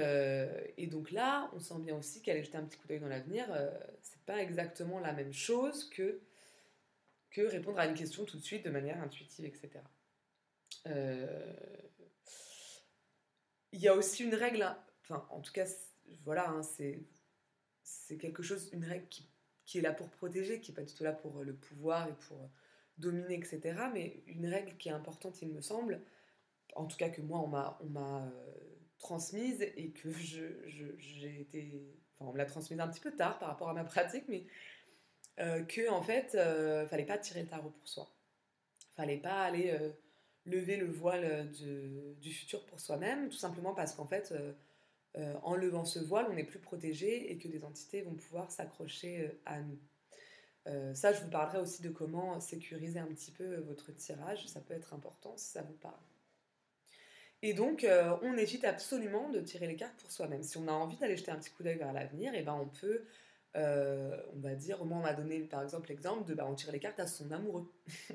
[0.77, 3.47] et, donc là, on sent bien aussi qu'aller jeter un petit coup d'œil dans l'avenir,
[4.03, 6.21] c'est pas exactement la même chose que
[7.29, 9.69] que répondre à une question tout de suite de manière intuitive, etc.
[10.87, 11.53] Euh,
[13.71, 15.65] il y a aussi une règle, hein, enfin en tout cas,
[16.23, 17.05] voilà, hein, c'est,
[18.17, 19.29] quelque chose, une règle qui,
[19.65, 22.13] qui, est là pour protéger, qui n'est pas du tout là pour le pouvoir et
[22.27, 22.49] pour
[22.97, 23.61] dominer, etc.
[23.93, 26.01] Mais une règle qui est importante, il me semble,
[26.75, 28.59] en tout cas que moi on m'a, euh,
[28.97, 30.43] transmise et que je,
[30.97, 31.71] j'ai été,
[32.15, 34.45] enfin on me l'a transmise un petit peu tard par rapport à ma pratique, mais
[35.39, 38.11] euh, que en fait, euh, fallait pas tirer le tarot pour soi.
[38.95, 39.89] Fallait pas aller euh,
[40.45, 44.33] lever le voile du futur pour soi-même, tout simplement parce qu'en fait,
[45.43, 49.31] en levant ce voile, on est plus protégé et que des entités vont pouvoir s'accrocher
[49.45, 49.79] à nous.
[50.95, 54.47] ça, je vous parlerai aussi de comment sécuriser un petit peu votre tirage.
[54.47, 56.01] Ça peut être important si ça vous parle.
[57.43, 57.85] Et donc,
[58.23, 60.41] on évite absolument de tirer les cartes pour soi-même.
[60.41, 62.55] Si on a envie d'aller jeter un petit coup d'œil vers l'avenir, et eh ben
[62.55, 63.05] on peut
[63.55, 66.71] euh, on va dire, moi on m'a donné par exemple l'exemple de bah, on tire
[66.71, 67.71] les cartes à son amoureux.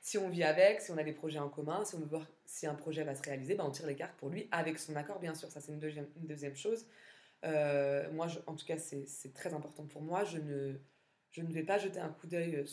[0.00, 2.26] si on vit avec, si on a des projets en commun, si on veut voir
[2.46, 4.94] si un projet va se réaliser, bah, on tire les cartes pour lui avec son
[4.94, 6.86] accord bien sûr, ça c'est une deuxième, chose.
[7.44, 11.98] Euh, moi en tout cas c'est très important pour moi, je ne, vais pas jeter
[11.98, 12.64] un coup d'œil euh,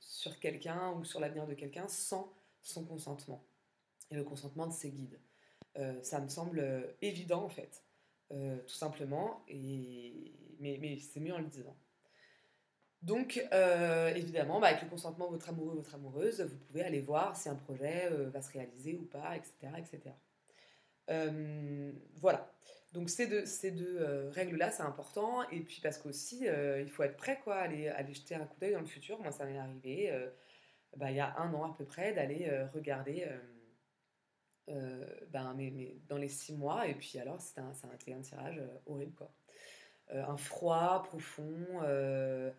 [0.00, 3.44] sur quelqu'un ou sur l'avenir de quelqu'un sans son consentement
[4.10, 5.20] et le consentement de ses guides.
[6.02, 7.84] ça me semble évident en fait.
[8.66, 11.76] Tout simplement, et mais, c'est mieux en le disant.
[13.02, 16.82] Donc, euh, évidemment, bah, avec le consentement de votre amoureux ou votre amoureuse, vous pouvez
[16.82, 19.52] aller voir si un projet euh, va se réaliser ou pas, etc.
[19.76, 20.00] etc.
[21.10, 22.50] Euh, voilà.
[22.94, 25.48] Donc, ces deux, ces deux règles-là, c'est important.
[25.50, 28.72] Et puis, parce qu'aussi, il faut être prêt, quoi, aller, aller jeter un coup d'œil
[28.72, 29.18] dans le futur.
[29.20, 30.12] Moi, ça m'est arrivé
[30.96, 33.26] bah, il y a un an à peu près d'aller regarder
[34.68, 36.86] ben, mais, dans les six mois.
[36.88, 39.30] Et puis, alors, c'était un, un, un tirage horrible, quoi.
[40.12, 42.50] Euh, un froid profond, euh,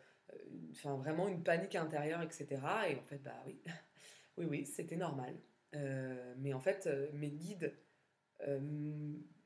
[0.72, 2.48] enfin vraiment une panique intérieure, etc.
[2.90, 3.60] Et en fait, bah oui,
[4.38, 5.36] oui, oui, c'était normal.
[5.76, 7.74] Euh, mais en fait, mes guides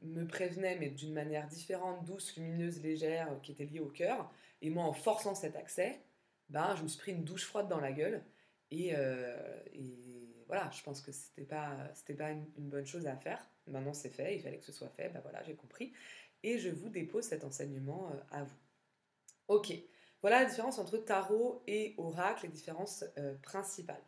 [0.01, 4.31] me prévenaient, mais d'une manière différente, douce, lumineuse, légère, qui était liée au cœur.
[4.61, 6.01] Et moi, en forçant cet accès,
[6.49, 8.23] ben, je me suis pris une douche froide dans la gueule.
[8.71, 8.93] Et,
[10.49, 13.39] voilà, je pense que c'était pas, c'était pas une, bonne chose à faire.
[13.67, 15.09] Maintenant, c'est fait, il fallait que ce soit fait.
[15.09, 15.93] Ben voilà, j'ai compris
[16.41, 18.57] et je vous dépose cet enseignement euh, à vous.
[19.47, 19.71] Ok,
[20.23, 24.01] voilà la différence entre tarot et oracle, les différences euh, principales.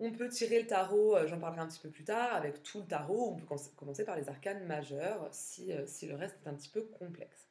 [0.00, 2.80] On peut tirer le tarot, euh, j'en parlerai un petit peu plus tard, avec tout
[2.80, 3.30] le tarot.
[3.30, 6.82] On peut commencer par les arcanes majeures si, si le reste est un petit peu
[6.82, 7.48] complexe.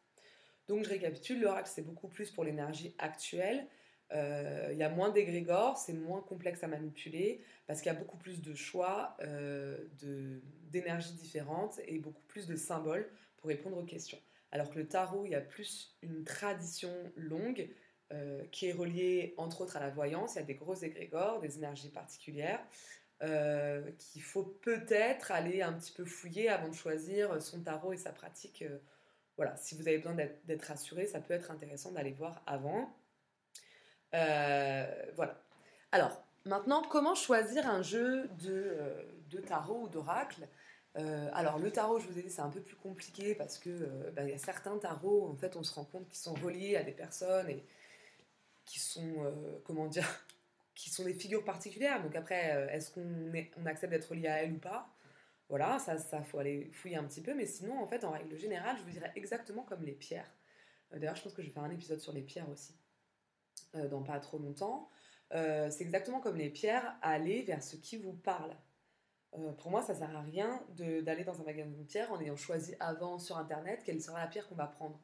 [0.67, 3.67] Donc je récapitule, l'oracle c'est beaucoup plus pour l'énergie actuelle.
[4.11, 8.17] Il y a moins d'égrégores, c'est moins complexe à manipuler parce qu'il y a beaucoup
[8.17, 9.17] plus de choix
[10.71, 14.19] d'énergies différentes et beaucoup plus de symboles pour répondre aux questions.
[14.51, 17.69] Alors que le tarot, il y a plus une tradition longue
[18.13, 20.35] euh, qui est reliée entre autres à la voyance.
[20.35, 22.61] Il y a des gros égrégores, des énergies particulières
[23.23, 27.97] euh, qu'il faut peut-être aller un petit peu fouiller avant de choisir son tarot et
[27.97, 28.61] sa pratique.
[28.61, 28.77] Euh,
[29.35, 32.95] voilà, si vous avez besoin d'être rassuré, ça peut être intéressant d'aller voir avant.
[34.11, 35.41] Voilà.
[35.91, 38.77] Alors, maintenant, comment choisir un jeu de,
[39.29, 40.47] de tarot ou d'oracle?
[40.97, 43.69] Euh, alors le tarot, je vous ai dit, c'est un peu plus compliqué parce que
[43.69, 46.75] euh, il y a certains tarots, en fait, on se rend compte qu'ils sont reliés
[46.75, 47.63] à des personnes et
[48.65, 50.07] qui sont, euh, comment dire,
[50.75, 52.01] qui sont des figures particulières.
[52.01, 54.89] Donc après, est-ce qu'on on accepte d'être relié à elles ou pas?
[55.49, 58.35] Voilà, ça, ça faut aller fouiller un petit peu, mais sinon, en fait, en règle
[58.37, 60.29] générale, je vous dirais exactement comme les pierres.
[60.93, 62.73] Euh, d'ailleurs, je pense que je vais faire un épisode sur les pierres aussi,
[63.75, 64.89] euh, dans pas trop longtemps.
[65.33, 68.55] Euh, c'est exactement comme les pierres, aller vers ce qui vous parle.
[69.57, 72.75] pour moi, ça sert à rien d'aller dans un magasin de pierres en ayant choisi
[72.79, 74.99] avant sur internet quelle sera la pierre qu'on va prendre.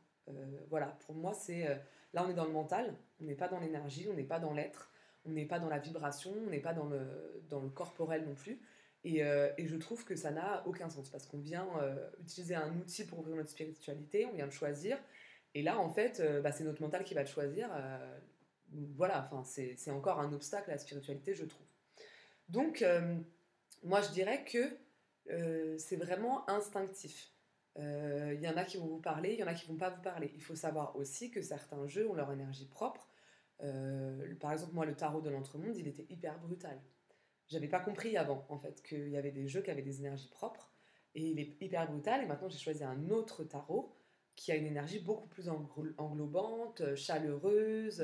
[0.69, 1.65] voilà, pour moi, c'est
[2.13, 4.53] là on est dans le mental, on n'est pas dans l'énergie, on n'est pas dans
[4.53, 4.91] l'être,
[5.25, 8.33] on n'est pas dans la vibration, on n'est pas dans le, dans le corporel non
[8.33, 8.61] plus.
[9.03, 11.67] Et, et, je trouve que ça n'a aucun sens parce qu'on vient
[12.21, 14.97] utiliser un outil pour ouvrir notre spiritualité, on vient de choisir,
[15.55, 17.69] et là, en fait, euh, bah, c'est notre mental qui va te choisir.
[18.73, 21.65] Euh, voilà, enfin, c'est encore un obstacle à la spiritualité, je trouve.
[22.49, 23.17] Donc, euh,
[23.83, 24.77] moi, je dirais que
[25.77, 27.31] c'est vraiment instinctif.
[27.77, 29.89] Il y en a qui vont vous parler, il y en a qui vont pas
[29.89, 30.31] vous parler.
[30.35, 33.07] Il faut savoir aussi que certains jeux ont leur énergie propre.
[34.41, 36.77] par exemple, moi, le tarot de l'entremonde, il était hyper brutal.
[37.47, 40.29] J'avais pas compris avant, en fait, qu'il y avait des jeux qui avaient des énergies
[40.29, 40.71] propres.
[41.15, 42.21] Et il est hyper brutal.
[42.21, 43.93] Et maintenant, j'ai choisi un autre tarot
[44.35, 48.03] qui a une énergie beaucoup plus englobante, euh, chaleureuse,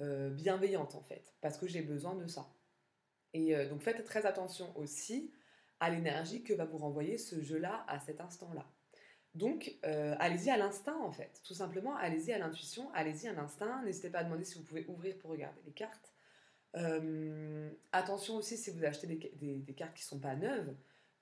[0.00, 2.48] euh, euh, bienveillante en fait, parce que j'ai besoin de ça.
[3.32, 5.32] Et donc faites très attention aussi
[5.78, 8.66] à l'énergie que va vous renvoyer ce jeu-là à cet instant-là.
[9.34, 14.10] Donc allez-y à l'instinct en fait, tout simplement allez-y à l'intuition, allez-y à l'instinct, n'hésitez
[14.10, 16.12] pas à demander si vous pouvez ouvrir pour regarder les cartes.
[17.92, 20.74] attention aussi si vous achetez des, cartes qui ne sont pas neuves,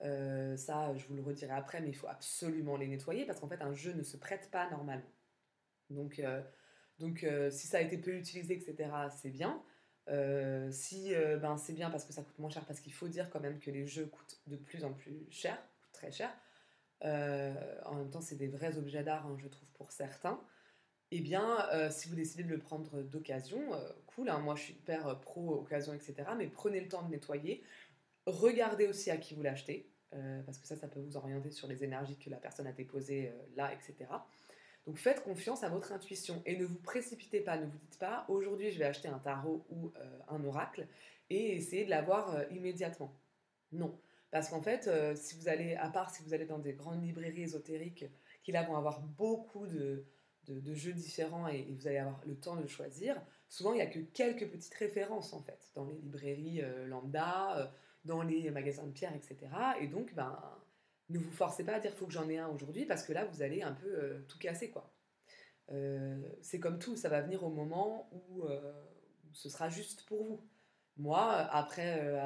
[0.03, 3.49] euh, ça, je vous le redirai après, mais il faut absolument les nettoyer parce qu'en
[3.49, 5.11] fait, un jeu ne se prête pas normalement.
[5.91, 6.43] Donc, euh,
[6.99, 9.63] donc euh, si ça a été peu utilisé, etc., c'est bien.
[10.71, 13.41] si ben, c'est bien parce que ça coûte moins cher, parce qu'il faut dire quand
[13.41, 16.31] même que les jeux coûtent de plus en plus cher, coûtent très cher.
[17.03, 20.41] en même temps, c'est des vrais objets d'art, hein, je trouve, pour certains.
[21.11, 23.61] Eh bien, si vous décidez de le prendre d'occasion,
[24.07, 27.63] cool, hein, moi je suis hyper pro occasion, etc., mais prenez le temps de nettoyer.
[28.27, 31.69] Regardez aussi à qui vous l'achetez, euh, parce que ça, ça peut vous orienter sur
[31.69, 34.11] les énergies que la personne a déposées euh, là, etc.
[34.89, 38.25] Donc faites confiance à votre intuition et ne vous précipitez pas, ne vous dites pas
[38.29, 40.89] aujourd'hui je vais acheter un tarot ou euh, un oracle
[41.31, 43.15] et essayer de l'avoir immédiatement.
[43.71, 43.97] Non,
[44.31, 47.43] parce qu'en fait, si vous allez, à part si vous allez dans des grandes librairies
[47.43, 48.07] ésotériques
[48.43, 50.07] qui là vont avoir beaucoup de,
[50.49, 53.21] de, jeux différents et, vous allez avoir le temps de choisir,
[53.51, 57.71] souvent il n'y a que quelques petites références en fait dans les librairies lambda
[58.07, 59.37] dans les magasins de pierre, etc.
[59.81, 60.37] Et donc, ben,
[61.11, 63.25] ne vous forcez pas à dire faut que j'en ai un aujourd'hui parce que là,
[63.25, 64.93] vous allez un peu euh, tout casser, quoi.
[65.71, 68.73] Euh, c'est comme tout, ça va venir au moment où, euh,
[69.33, 70.41] ce sera juste pour vous.
[70.97, 72.21] Moi, après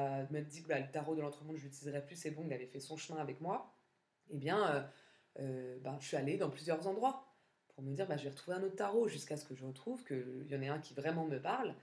[0.49, 2.79] dit que bah, le tarot de l'entremonde, je l'utiliserai plus, c'est bon, il avait fait
[2.79, 3.71] son chemin avec moi,
[4.31, 4.89] eh bien,
[5.37, 7.27] ben, je suis allée dans plusieurs endroits
[7.67, 10.03] pour me dire bah, je vais retrouver un autre tarot jusqu'à ce que je retrouve
[10.03, 11.75] qu'il y en ait un qui vraiment me parle.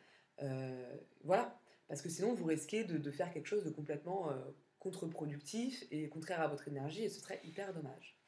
[1.22, 4.32] voilà, parce que sinon, vous risquez de, faire quelque chose de complètement
[4.80, 8.18] contre-productif et contraire à votre énergie, et ce serait hyper dommage.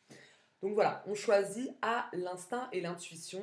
[0.63, 3.43] Donc voilà, on choisit à l'instinct et l'intuition,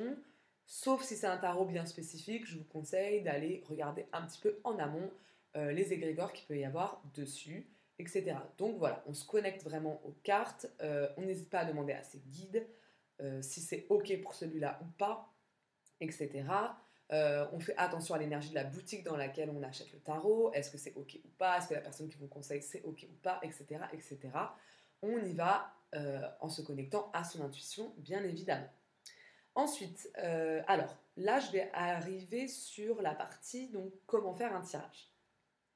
[0.64, 4.58] sauf si c'est un tarot bien spécifique, je vous conseille d'aller regarder un petit peu
[4.64, 5.10] en amont
[5.56, 7.68] euh, les égrégores qu'il peut y avoir dessus,
[7.98, 8.36] etc.
[8.56, 12.02] Donc voilà, on se connecte vraiment aux cartes, euh, on n'hésite pas à demander à
[12.02, 12.66] ses guides
[13.42, 15.30] si c'est OK pour celui-là ou pas,
[16.00, 16.42] etc.
[17.12, 20.52] Euh, on fait attention à l'énergie de la boutique dans laquelle on achète le tarot.
[20.52, 21.58] Est-ce que c'est OK ou pas?
[21.58, 23.40] Est-ce que la personne qui vous conseille c'est OK ou pas?
[23.42, 23.66] Etc.
[23.92, 24.18] etc.
[25.02, 28.70] On y va euh, en se connectant à son intuition, bien évidemment.
[29.56, 35.10] Ensuite, euh, alors là, je vais arriver sur la partie donc comment faire un tirage.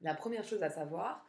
[0.03, 1.27] La première chose à savoir,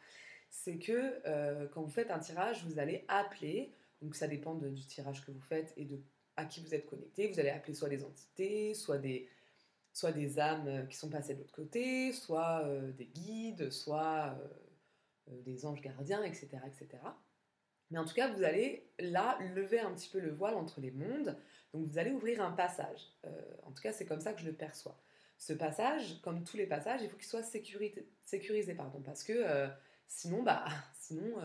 [0.50, 3.74] c'est que quand vous faites un tirage, vous allez appeler.
[4.02, 6.00] Donc ça dépend du tirage que vous faites et de
[6.38, 7.28] à qui vous êtes connecté.
[7.28, 9.28] Vous allez appeler soit des entités, soit des
[9.96, 14.38] soit des âmes euh, qui sont passées de l'autre côté, soit euh, des guides, soit
[15.30, 17.02] euh, des anges gardiens, etc., etc.
[17.90, 20.92] Mais en tout cas, vous allez là lever un petit peu le voile entre les
[20.92, 21.38] mondes.
[21.74, 23.14] Donc vous allez ouvrir un passage.
[23.64, 25.00] en tout cas, c'est comme ça que je le perçois.
[25.38, 29.70] Ce passage, comme tous les passages, il faut qu'il soit sécurisé, sécurisé pardon, parce que
[30.08, 30.66] sinon, bah,
[31.00, 31.36] sinon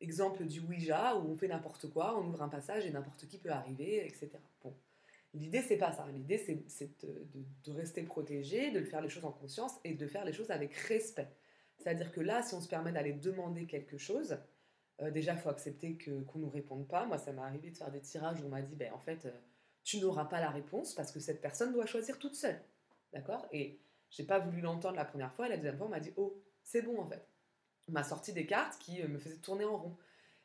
[0.00, 3.38] exemple du Ouija où on fait n'importe quoi, on ouvre un passage et n'importe qui
[3.38, 4.30] peut arriver, etc.
[4.62, 4.74] Bon,
[5.34, 6.06] L'idée, c'est pas ça.
[6.12, 10.32] L'idée, c'est de, rester protégé, de faire les choses en conscience et de faire les
[10.32, 11.28] choses avec respect.
[11.76, 14.38] C'est-à-dire que là, si on se permet d'aller demander quelque chose,
[15.02, 17.04] euh, déjà, il faut accepter qu'on ne nous réponde pas.
[17.04, 19.26] Moi, ça m'est arrivé de faire des tirages où on m'a dit, ben, en fait,
[19.26, 19.32] euh,
[19.82, 22.60] tu n'auras pas la réponse parce que cette personne doit choisir toute seule.
[23.12, 23.46] D'accord?
[23.52, 25.46] Et j'ai pas voulu l'entendre la première fois.
[25.46, 27.26] Et la deuxième fois, on m'a dit, oh, c'est bon, en fait.
[27.88, 29.96] On m'a sorti des cartes qui euh, me faisaient tourner en rond.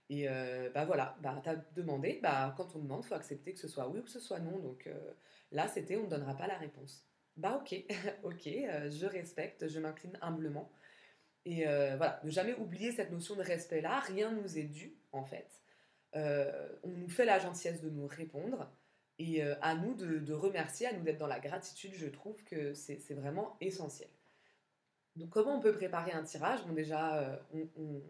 [0.09, 3.59] Et euh, bah voilà, bah, tu as demandé, bah, quand on demande, faut accepter que
[3.59, 4.57] ce soit oui ou que ce soit non.
[4.59, 5.13] Donc euh,
[5.51, 7.05] là, c'était on ne donnera pas la réponse.
[7.37, 7.75] Bah ok,
[8.23, 10.71] ok, euh, je respecte, je m'incline humblement.
[11.45, 13.99] Et voilà, ne jamais oublier cette notion de respect-là.
[14.01, 15.49] Rien ne nous est dû, en fait.
[16.13, 18.71] on nous fait la gentillesse de nous répondre.
[19.17, 23.13] Et à nous de, remercier, à nous d'être dans la gratitude, je trouve que c'est
[23.15, 24.09] vraiment essentiel.
[25.15, 26.65] Donc comment on peut préparer un tirage?
[26.65, 27.41] Bon déjà,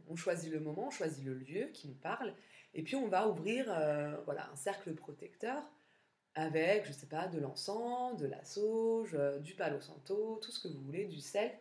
[0.07, 2.33] on, choisit le moment, on choisit le lieu qui nous parle,
[2.73, 3.65] et puis on va ouvrir
[4.25, 5.63] voilà, un cercle protecteur
[6.35, 10.59] avec, je sais pas, de l'encens, de la sauge, euh, du palo santo, tout ce
[10.59, 11.51] que vous voulez, du sel.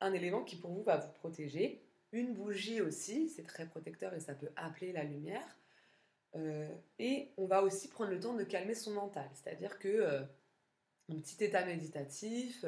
[0.00, 1.82] Un élément qui pour vous va vous protéger.
[2.12, 5.58] Une bougie aussi, c'est très protecteur et ça peut appeler la lumière.
[6.34, 10.20] Euh, et on va aussi prendre le temps de calmer son mental, c'est-à-dire que euh,
[11.10, 12.64] un petit état méditatif,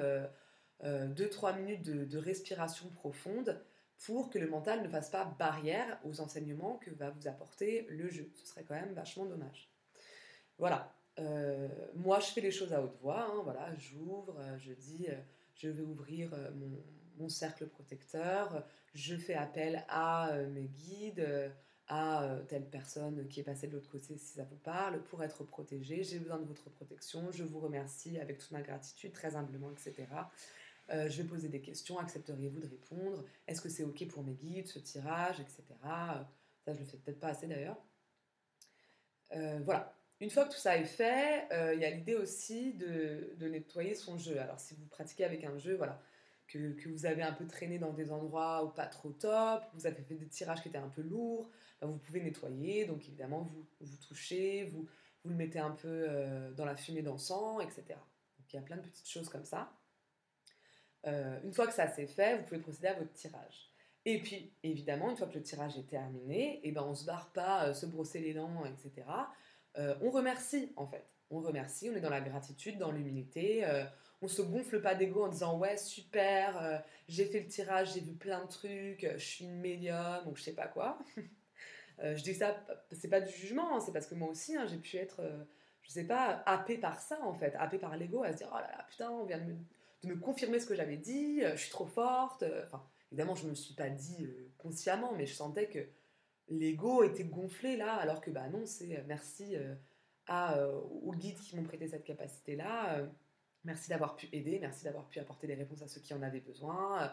[0.84, 3.60] 2-3 minutes de, respiration profonde
[4.06, 8.08] pour que le mental ne fasse pas barrière aux enseignements que va vous apporter le
[8.08, 8.30] jeu.
[8.34, 9.68] Ce serait quand même vachement dommage.
[10.58, 13.28] Voilà, euh, moi, je fais les choses à haute voix.
[13.30, 15.14] Hein, voilà, j'ouvre, euh, je dis, euh,
[15.54, 16.30] je vais ouvrir
[17.18, 18.64] mon, cercle protecteur.
[18.94, 21.52] Je fais appel à mes guides,
[21.88, 25.42] à telle personne qui est passée de l'autre côté, si ça vous parle, pour être
[25.42, 26.04] protégé.
[26.04, 27.30] J'ai besoin de votre protection.
[27.32, 30.06] Je vous remercie avec toute ma gratitude, très humblement, etc.
[30.90, 31.98] je vais poser des questions.
[31.98, 33.24] Accepteriez-vous de répondre?
[33.46, 35.62] Est-ce que c'est ok pour mes guides, ce tirage, etc.
[35.82, 37.76] Ça, je le fais peut-être pas assez d'ailleurs.
[39.64, 43.36] voilà, une fois que tout ça est fait, euh, il y a l'idée aussi de,
[43.40, 44.38] nettoyer son jeu.
[44.40, 46.00] Alors si vous pratiquez avec un jeu, voilà,
[46.48, 50.02] que, vous avez un peu traîné dans des endroits ou pas trop top, vous avez
[50.02, 52.84] fait des tirages qui étaient un peu lourds, ben, vous pouvez nettoyer.
[52.84, 54.88] Donc évidemment, vous, vous touchez, vous,
[55.24, 57.84] le mettez un peu euh, dans la fumée d'encens, etc.
[58.38, 59.72] Donc il y a plein de petites choses comme ça.
[61.06, 63.70] Euh, une fois que ça c'est fait, vous pouvez procéder à votre tirage.
[64.04, 67.04] Et puis, évidemment, une fois que le tirage est terminé, eh ben, on ne se
[67.04, 69.04] barre pas se brosser les dents, etc.
[69.78, 71.04] Euh, on remercie en fait.
[71.30, 73.64] On remercie, on est dans la gratitude, dans l'humilité.
[73.64, 73.84] Euh,
[74.22, 78.00] on se gonfle pas d'ego en disant ouais super, euh, j'ai fait le tirage, j'ai
[78.00, 80.98] vu plein de trucs, je suis une médium ou je sais pas quoi.
[82.02, 82.56] je dis ça,
[82.92, 85.20] c'est pas du jugement, hein, c'est parce que moi aussi hein, j'ai pu être,
[85.82, 88.56] je sais pas, happé par ça en fait, happé par l'ego à se dire oh
[88.56, 89.56] là là putain, on vient de me,
[90.20, 92.44] confirmer ce que j'avais dit, je suis trop forte.
[92.66, 95.88] Enfin, évidemment, je me suis pas dit consciemment, mais je sentais que
[96.48, 99.74] l'ego était gonflé là, alors que bah non, c'est euh, merci euh,
[100.26, 103.08] à, euh, aux guides qui m'ont prêté cette capacité-là.
[103.64, 106.40] merci d'avoir pu aider, merci d'avoir pu apporter des réponses à ceux qui en avaient
[106.40, 107.12] besoin.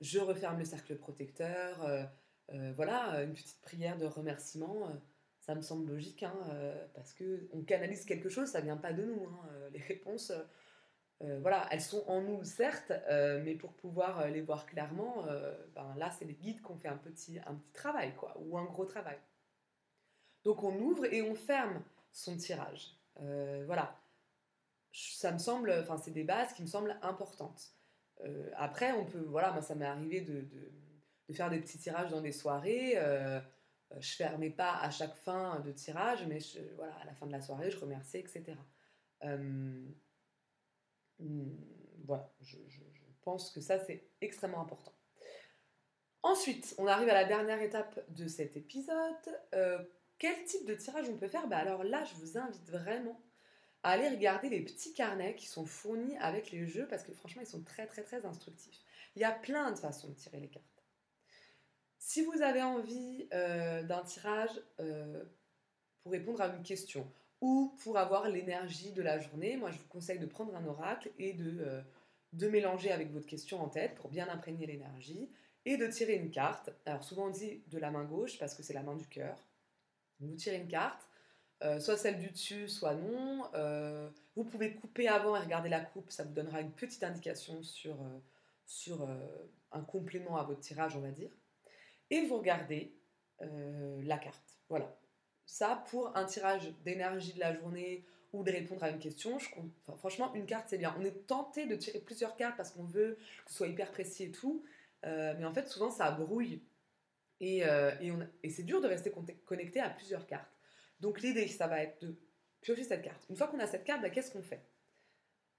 [0.00, 2.08] je referme le cercle protecteur.
[2.76, 4.88] voilà, une petite prière de remerciement.
[5.40, 6.36] ça me semble logique, hein,
[6.94, 9.26] parce que on canalise quelque chose, ça vient pas de nous.
[9.26, 10.32] Hein, les réponses,
[11.24, 15.24] euh, voilà, elles sont en nous, certes, euh, mais pour pouvoir euh, les voir clairement,
[15.74, 17.38] ben là, c'est les guides qu'on fait un petit,
[17.72, 19.18] travail, quoi, ou un gros travail.
[20.44, 22.96] Donc on ouvre et on ferme son tirage.
[23.66, 23.98] voilà.
[24.92, 27.72] Ça me semble, enfin, c'est des bases qui me semblent importantes.
[28.56, 32.20] après, on peut, voilà, moi, ça m'est arrivé de, de, faire des petits tirages dans
[32.20, 32.96] des soirées.
[33.98, 36.38] je fermais pas à chaque fin de tirage, mais
[36.76, 38.54] voilà, à la fin de la soirée, je remerciais, etc.
[41.18, 41.54] Hmm,
[42.04, 42.56] voilà, je,
[43.22, 44.92] pense que ça c'est extrêmement important.
[46.24, 48.96] Ensuite, on arrive à la dernière étape de cet épisode.
[49.54, 49.78] Euh,
[50.18, 51.46] quel type de tirage on peut faire?
[51.46, 53.20] Bah Alors là, je vous invite vraiment
[53.82, 57.42] à aller regarder les petits carnets qui sont fournis avec les jeux parce que franchement,
[57.42, 58.80] ils sont très très très instructifs.
[59.14, 60.66] Il y a plein de façons de tirer les cartes.
[61.98, 65.24] Si vous avez envie euh, d'un tirage euh,
[66.02, 67.10] pour répondre à une question,
[67.42, 71.10] ou pour avoir l'énergie de la journée, moi je vous conseille de prendre un oracle
[71.18, 71.82] et de, euh,
[72.32, 75.28] de mélanger avec votre question en tête pour bien imprégner l'énergie
[75.66, 76.70] et de tirer une carte.
[76.86, 79.36] Alors souvent on dit de la main gauche parce que c'est la main du cœur.
[80.20, 81.04] Vous tirez une carte,
[81.64, 83.50] euh, soit celle du dessus, soit non.
[83.54, 87.60] Euh, vous pouvez couper avant et regarder la coupe, ça vous donnera une petite indication
[87.64, 87.96] sur,
[88.66, 89.08] sur
[89.72, 91.30] un complément à votre tirage, on va dire.
[92.08, 92.94] Et vous regardez
[93.40, 94.60] la carte.
[94.68, 94.96] Voilà
[95.52, 99.36] ça pour un tirage d'énergie de la journée ou de répondre à une question.
[99.98, 100.96] Franchement, une carte, c'est bien.
[100.98, 104.24] On est tenté de tirer plusieurs cartes parce qu'on veut que ce soit hyper précis
[104.24, 104.64] et tout.
[105.04, 106.62] Euh, mais en fait, souvent, ça brouille.
[107.40, 107.92] Et, euh,
[108.48, 109.12] c'est dur de rester
[109.44, 110.50] connecté à plusieurs cartes.
[111.00, 112.16] Donc, l'idée, ça va être de
[112.62, 113.22] piocher cette carte.
[113.28, 114.64] Une fois qu'on a cette carte, bah, qu'est-ce qu'on fait?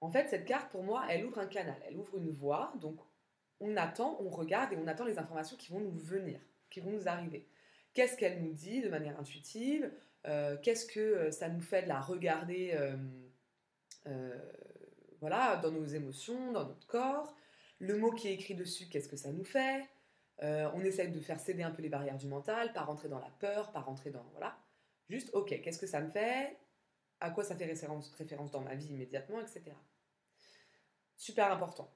[0.02, 2.74] En fait, cette carte, pour moi, elle ouvre un canal, elle ouvre une voie.
[2.82, 3.00] Donc,
[3.60, 6.40] on attend, on regarde et on attend les informations qui vont nous venir,
[6.72, 7.48] qui vont nous arriver
[7.94, 9.92] qu'est-ce qu'elle nous dit de manière intuitive,
[10.26, 12.72] euh, qu'est-ce que euh, ça nous fait de la regarder
[14.08, 14.38] euh,
[15.20, 17.36] voilà, dans nos émotions, dans notre corps,
[17.80, 19.84] le mot qui est écrit dessus, qu'est-ce que ça nous fait,
[20.42, 23.30] on essaie de faire céder un peu les barrières du mental, pas rentrer dans la
[23.40, 24.24] peur, pas rentrer dans...
[24.34, 24.58] Voilà.
[25.08, 26.58] Juste, ok, qu'est-ce que ça me fait?
[27.22, 29.72] À quoi ça fait référence dans ma vie immédiatement, etc.
[31.16, 31.96] Super important.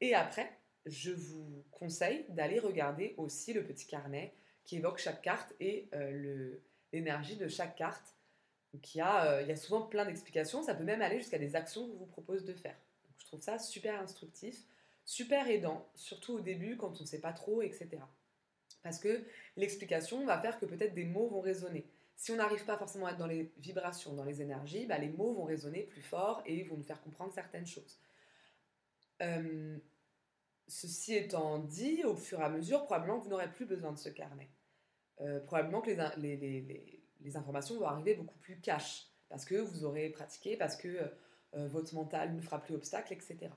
[0.00, 0.48] et après,
[0.86, 4.32] je vous conseille d'aller regarder aussi le petit carnet
[4.68, 5.88] qui évoque chaque carte et
[6.92, 8.14] l'énergie de chaque carte.
[8.74, 11.38] Donc, il, y a, il y a souvent plein d'explications, ça peut même aller jusqu'à
[11.38, 12.76] des actions que vous propose de faire.
[13.18, 14.62] je trouve ça super instructif,
[15.06, 17.88] super aidant, surtout au début quand on ne sait pas trop, etc.
[18.82, 19.24] Parce que
[19.56, 21.86] l'explication va faire que peut-être des mots vont résonner.
[22.14, 25.08] Si on n'arrive pas forcément à être dans les vibrations, dans les énergies, bah, les
[25.08, 27.98] mots vont résonner plus fort et vont nous faire comprendre certaines choses.
[29.22, 29.78] Euh,
[30.66, 34.08] ceci étant dit, au fur et à mesure, probablement vous n'aurez plus besoin de ce
[34.08, 34.48] carnet.
[35.20, 39.84] Euh, probablement que les, les, les, informations vont arriver beaucoup plus cash, parce que vous
[39.84, 43.50] aurez pratiqué, parce que euh, votre mental ne fera plus obstacle, etc.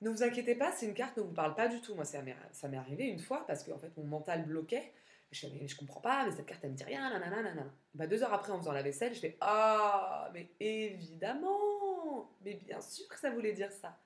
[0.00, 1.94] Ne vous inquiétez pas, c'est une carte ne vous parle pas du tout.
[1.94, 4.92] Moi, ça m'est arrivé une fois parce que en fait, mon mental bloquait.
[5.30, 8.22] Je ne je comprends pas, mais cette carte, elle me dit rien, nanana, Bah, deux
[8.22, 13.18] heures après, en faisant la vaisselle, je fais Ah, mais évidemment Mais bien sûr que
[13.18, 13.98] ça voulait dire ça.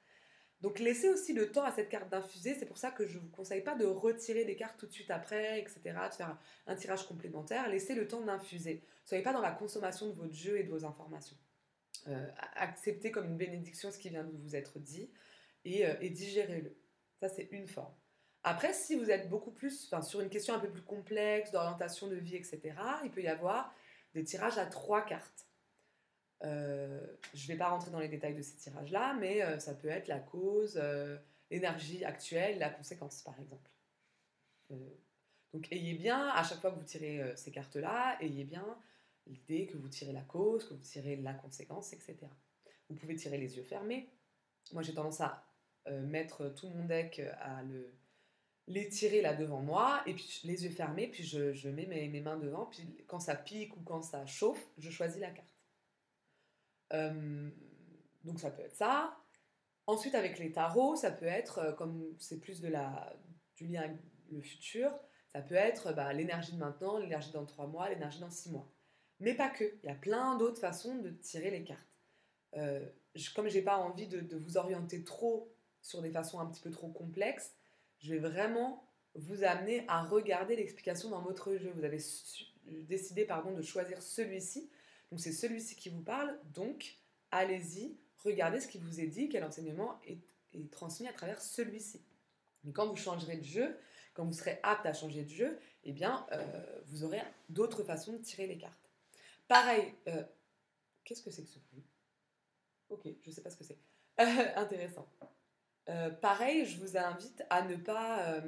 [0.62, 2.54] Donc, laissez aussi le temps à cette carte d'infuser.
[2.54, 4.92] C'est pour ça que je ne vous conseille pas de retirer des cartes tout de
[4.92, 6.38] suite après, etc., de faire
[6.68, 7.68] un tirage complémentaire.
[7.68, 8.84] Laissez le temps d'infuser.
[9.04, 11.36] Soyez pas dans la consommation de votre jeu et de vos informations.
[12.08, 15.10] Euh, acceptez comme une bénédiction ce qui vient de vous être dit.
[15.66, 16.76] Euh, et, digérez-le.
[17.20, 17.94] Ça, c'est une forme.
[18.44, 22.16] Après, si vous êtes beaucoup plus, sur une question un peu plus complexe, d'orientation de
[22.16, 22.60] vie, etc.,
[23.04, 23.74] il peut y avoir
[24.14, 25.46] des tirages à trois cartes.
[26.44, 27.00] Euh,
[27.34, 29.88] je ne vais pas rentrer dans les détails de ces tirages-là, mais euh, ça peut
[29.88, 30.80] être la cause,
[31.50, 33.70] l'énergie actuelle, la conséquence, par exemple.
[35.52, 38.66] donc, ayez bien, à chaque fois que vous tirez ces cartes-là, ayez bien
[39.26, 42.16] l'idée que vous tirez la cause, que vous tirez la conséquence, etc.
[42.88, 44.10] Vous pouvez tirer les yeux fermés.
[44.72, 45.44] Moi, j'ai tendance à
[45.88, 47.92] euh, mettre tout mon deck euh, à le
[48.68, 52.20] l'étirer là devant moi et puis les yeux fermés puis je, je mets mes, mes,
[52.20, 55.51] mains devant puis quand ça pique ou quand ça chauffe je choisis la carte
[56.92, 57.50] euh,
[58.24, 59.16] donc ça peut être ça
[59.86, 63.14] ensuite avec les tarots ça peut être comme c'est plus de la
[63.56, 63.96] du lien avec
[64.30, 64.92] le futur
[65.32, 68.70] ça peut être bah, l'énergie de maintenant l'énergie dans trois mois l'énergie dans six mois
[69.20, 71.80] mais pas que il y a plein d'autres façons de tirer les cartes
[72.56, 72.84] euh,
[73.34, 76.70] comme j'ai pas envie de, de vous orienter trop sur des façons un petit peu
[76.70, 77.54] trop complexes,
[77.98, 78.84] je vais vraiment
[79.14, 81.72] vous amener à regarder l'explication dans votre jeu.
[81.74, 81.98] Vous avez
[82.84, 84.70] décidé pardon, de choisir celui-ci.
[85.12, 86.34] Donc c'est celui-ci qui vous parle.
[86.54, 86.96] Donc
[87.30, 90.18] allez-y, regardez ce qui vous est dit, quel enseignement est,
[90.70, 92.02] transmis à travers celui-ci.
[92.72, 93.76] quand vous changerez de jeu,
[94.14, 98.14] quand vous serez apte à changer de jeu, eh bien, euh, vous aurez d'autres façons
[98.14, 98.90] de tirer les cartes.
[99.48, 100.24] Pareil, euh,
[101.04, 101.84] qu'est-ce que c'est que ce bruit?
[102.88, 103.78] Ok, je ne sais pas ce que c'est.
[104.56, 105.06] intéressant.
[105.90, 108.42] Euh, pareil, je vous invite à ne pas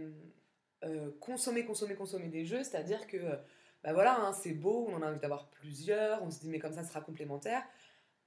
[1.20, 3.38] consommer, consommer, consommer des jeux, c'est-à-dire que
[3.84, 6.58] bah voilà, hein, c'est beau, on en a envie d'avoir plusieurs, on se dit mais
[6.58, 7.62] comme ça, ça sera complémentaire.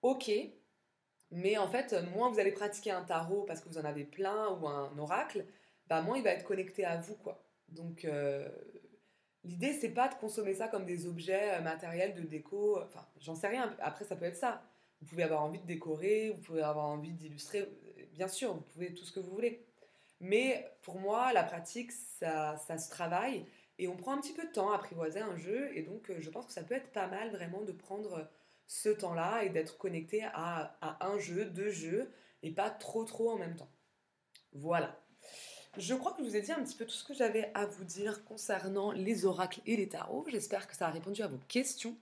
[0.01, 0.31] Ok,
[1.31, 4.49] mais en fait, moins vous allez pratiquer un tarot parce que vous en avez plein
[4.51, 5.45] ou un oracle,
[5.87, 7.43] bah moins il va être connecté à vous quoi.
[7.69, 8.07] Donc
[9.43, 13.47] l'idée c'est pas de consommer ça comme des objets matériels de déco, enfin j'en sais
[13.47, 13.75] rien.
[13.81, 14.63] Après ça peut être ça.
[15.01, 17.67] Vous pouvez avoir envie de décorer, vous pouvez avoir envie d'illustrer
[18.13, 19.63] bien sûr, vous pouvez tout ce que vous voulez.
[20.19, 23.45] Mais pour moi, la pratique, ça, ça se travaille
[23.79, 25.69] et on prend un petit peu de temps à apprivoiser un jeu.
[25.75, 28.27] Et donc, euh, je pense que ça peut être pas mal vraiment de prendre
[28.67, 32.11] ce temps-là et d'être connecté à, un jeu, deux jeux
[32.43, 33.71] et pas trop trop en même temps.
[34.53, 34.99] Voilà.
[35.77, 37.65] Je crois que je vous ai dit un petit peu tout ce que j'avais à
[37.65, 40.25] vous dire concernant les oracles et les tarots.
[40.27, 41.95] J'espère que ça a répondu à vos questions.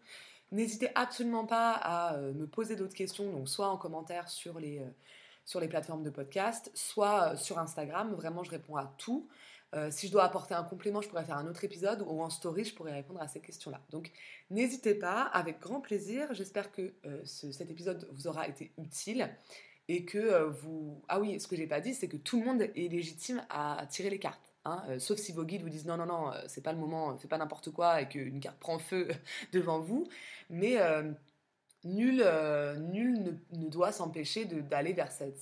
[0.52, 4.80] N'hésitez absolument pas à euh, me poser d'autres questions, donc soit en commentaire sur les,
[4.80, 8.14] euh, plateformes de podcast, soit euh, sur Instagram.
[8.14, 9.28] Vraiment, je réponds à tout.
[9.74, 12.30] Euh, si je dois apporter un complément, je pourrais faire un autre épisode ou en
[12.30, 13.82] story, je pourrais répondre à ces questions-là.
[13.90, 14.12] Donc,
[14.50, 16.34] n'hésitez pas, avec grand plaisir.
[16.34, 19.30] J'espère que euh, cet épisode vous aura été utile
[19.88, 21.02] et que vous.
[21.08, 23.86] Ah oui, ce que j'ai pas dit, c'est que tout le monde est légitime à
[23.90, 24.42] tirer les cartes.
[24.68, 24.98] Hein.
[24.98, 27.38] sauf si vos guides vous disent non, non, non, c'est pas le moment, fais pas
[27.38, 29.10] n'importe quoi et qu'une carte prend feu
[29.54, 30.08] devant vous.
[30.50, 30.78] Mais
[31.86, 35.40] nul, euh, nul ne, doit s'empêcher d'aller vers cette,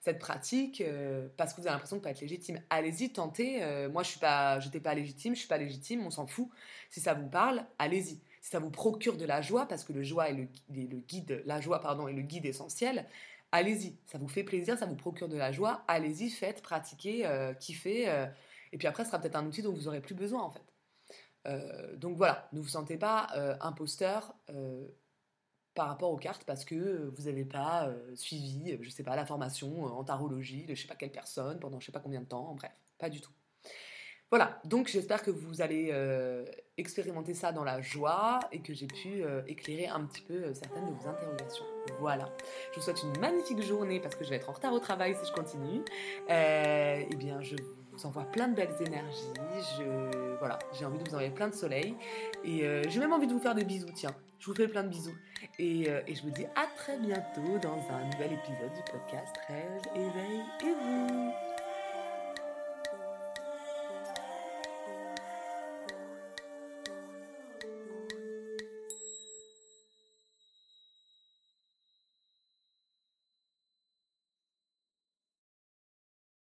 [0.00, 2.60] cette pratique euh, parce que vous avez l'impression de ne pas être légitime.
[2.68, 3.62] Allez-y, tentez.
[3.62, 6.48] Euh, moi, je n'étais pas, pas légitime, je suis pas légitime, on s'en fout.
[6.90, 8.20] Si ça vous parle, allez-y.
[8.42, 11.42] Si ça vous procure de la joie, parce que le joie est le, le guide,
[11.46, 13.06] la joie pardon est le guide essentiel,
[13.52, 13.96] allez-y.
[14.06, 17.28] Ça vous fait plaisir, ça vous procure de la joie, allez-y, faites, pratiquez,
[17.60, 18.04] kiffez.
[18.72, 21.98] et puis après, ce sera peut-être un outil dont vous aurez plus besoin en fait.
[21.98, 23.28] donc voilà, ne vous sentez pas
[23.60, 24.34] imposteur
[25.74, 29.02] par rapport aux cartes parce que euh, vous n'avez pas euh, suivi, euh, je sais
[29.02, 32.00] pas, la formation en tarologie de je sais pas quelle personne pendant je sais pas
[32.00, 33.32] combien de temps, bref, pas du tout.
[34.30, 35.92] Voilà, donc j'espère que vous allez
[36.76, 40.92] expérimenter ça dans la joie et que j'ai pu éclairer un petit peu certaines de
[40.92, 41.64] vos interrogations.
[41.98, 42.32] Voilà,
[42.70, 45.16] je vous souhaite une magnifique journée parce que je vais être en retard au travail
[45.20, 45.80] si je continue.
[46.28, 47.56] Eh bien, je
[47.90, 49.32] vous envoie plein de belles énergies.
[49.76, 51.94] Je, voilà, j'ai envie de vous envoyer plein de soleil
[52.44, 53.88] et j'ai même envie de vous faire des bisous.
[53.94, 55.14] Tiens, je vous fais plein de bisous
[55.58, 59.82] et, et je vous dis à très bientôt dans un nouvel épisode du podcast Rêve,
[59.94, 61.49] éveil, éveil.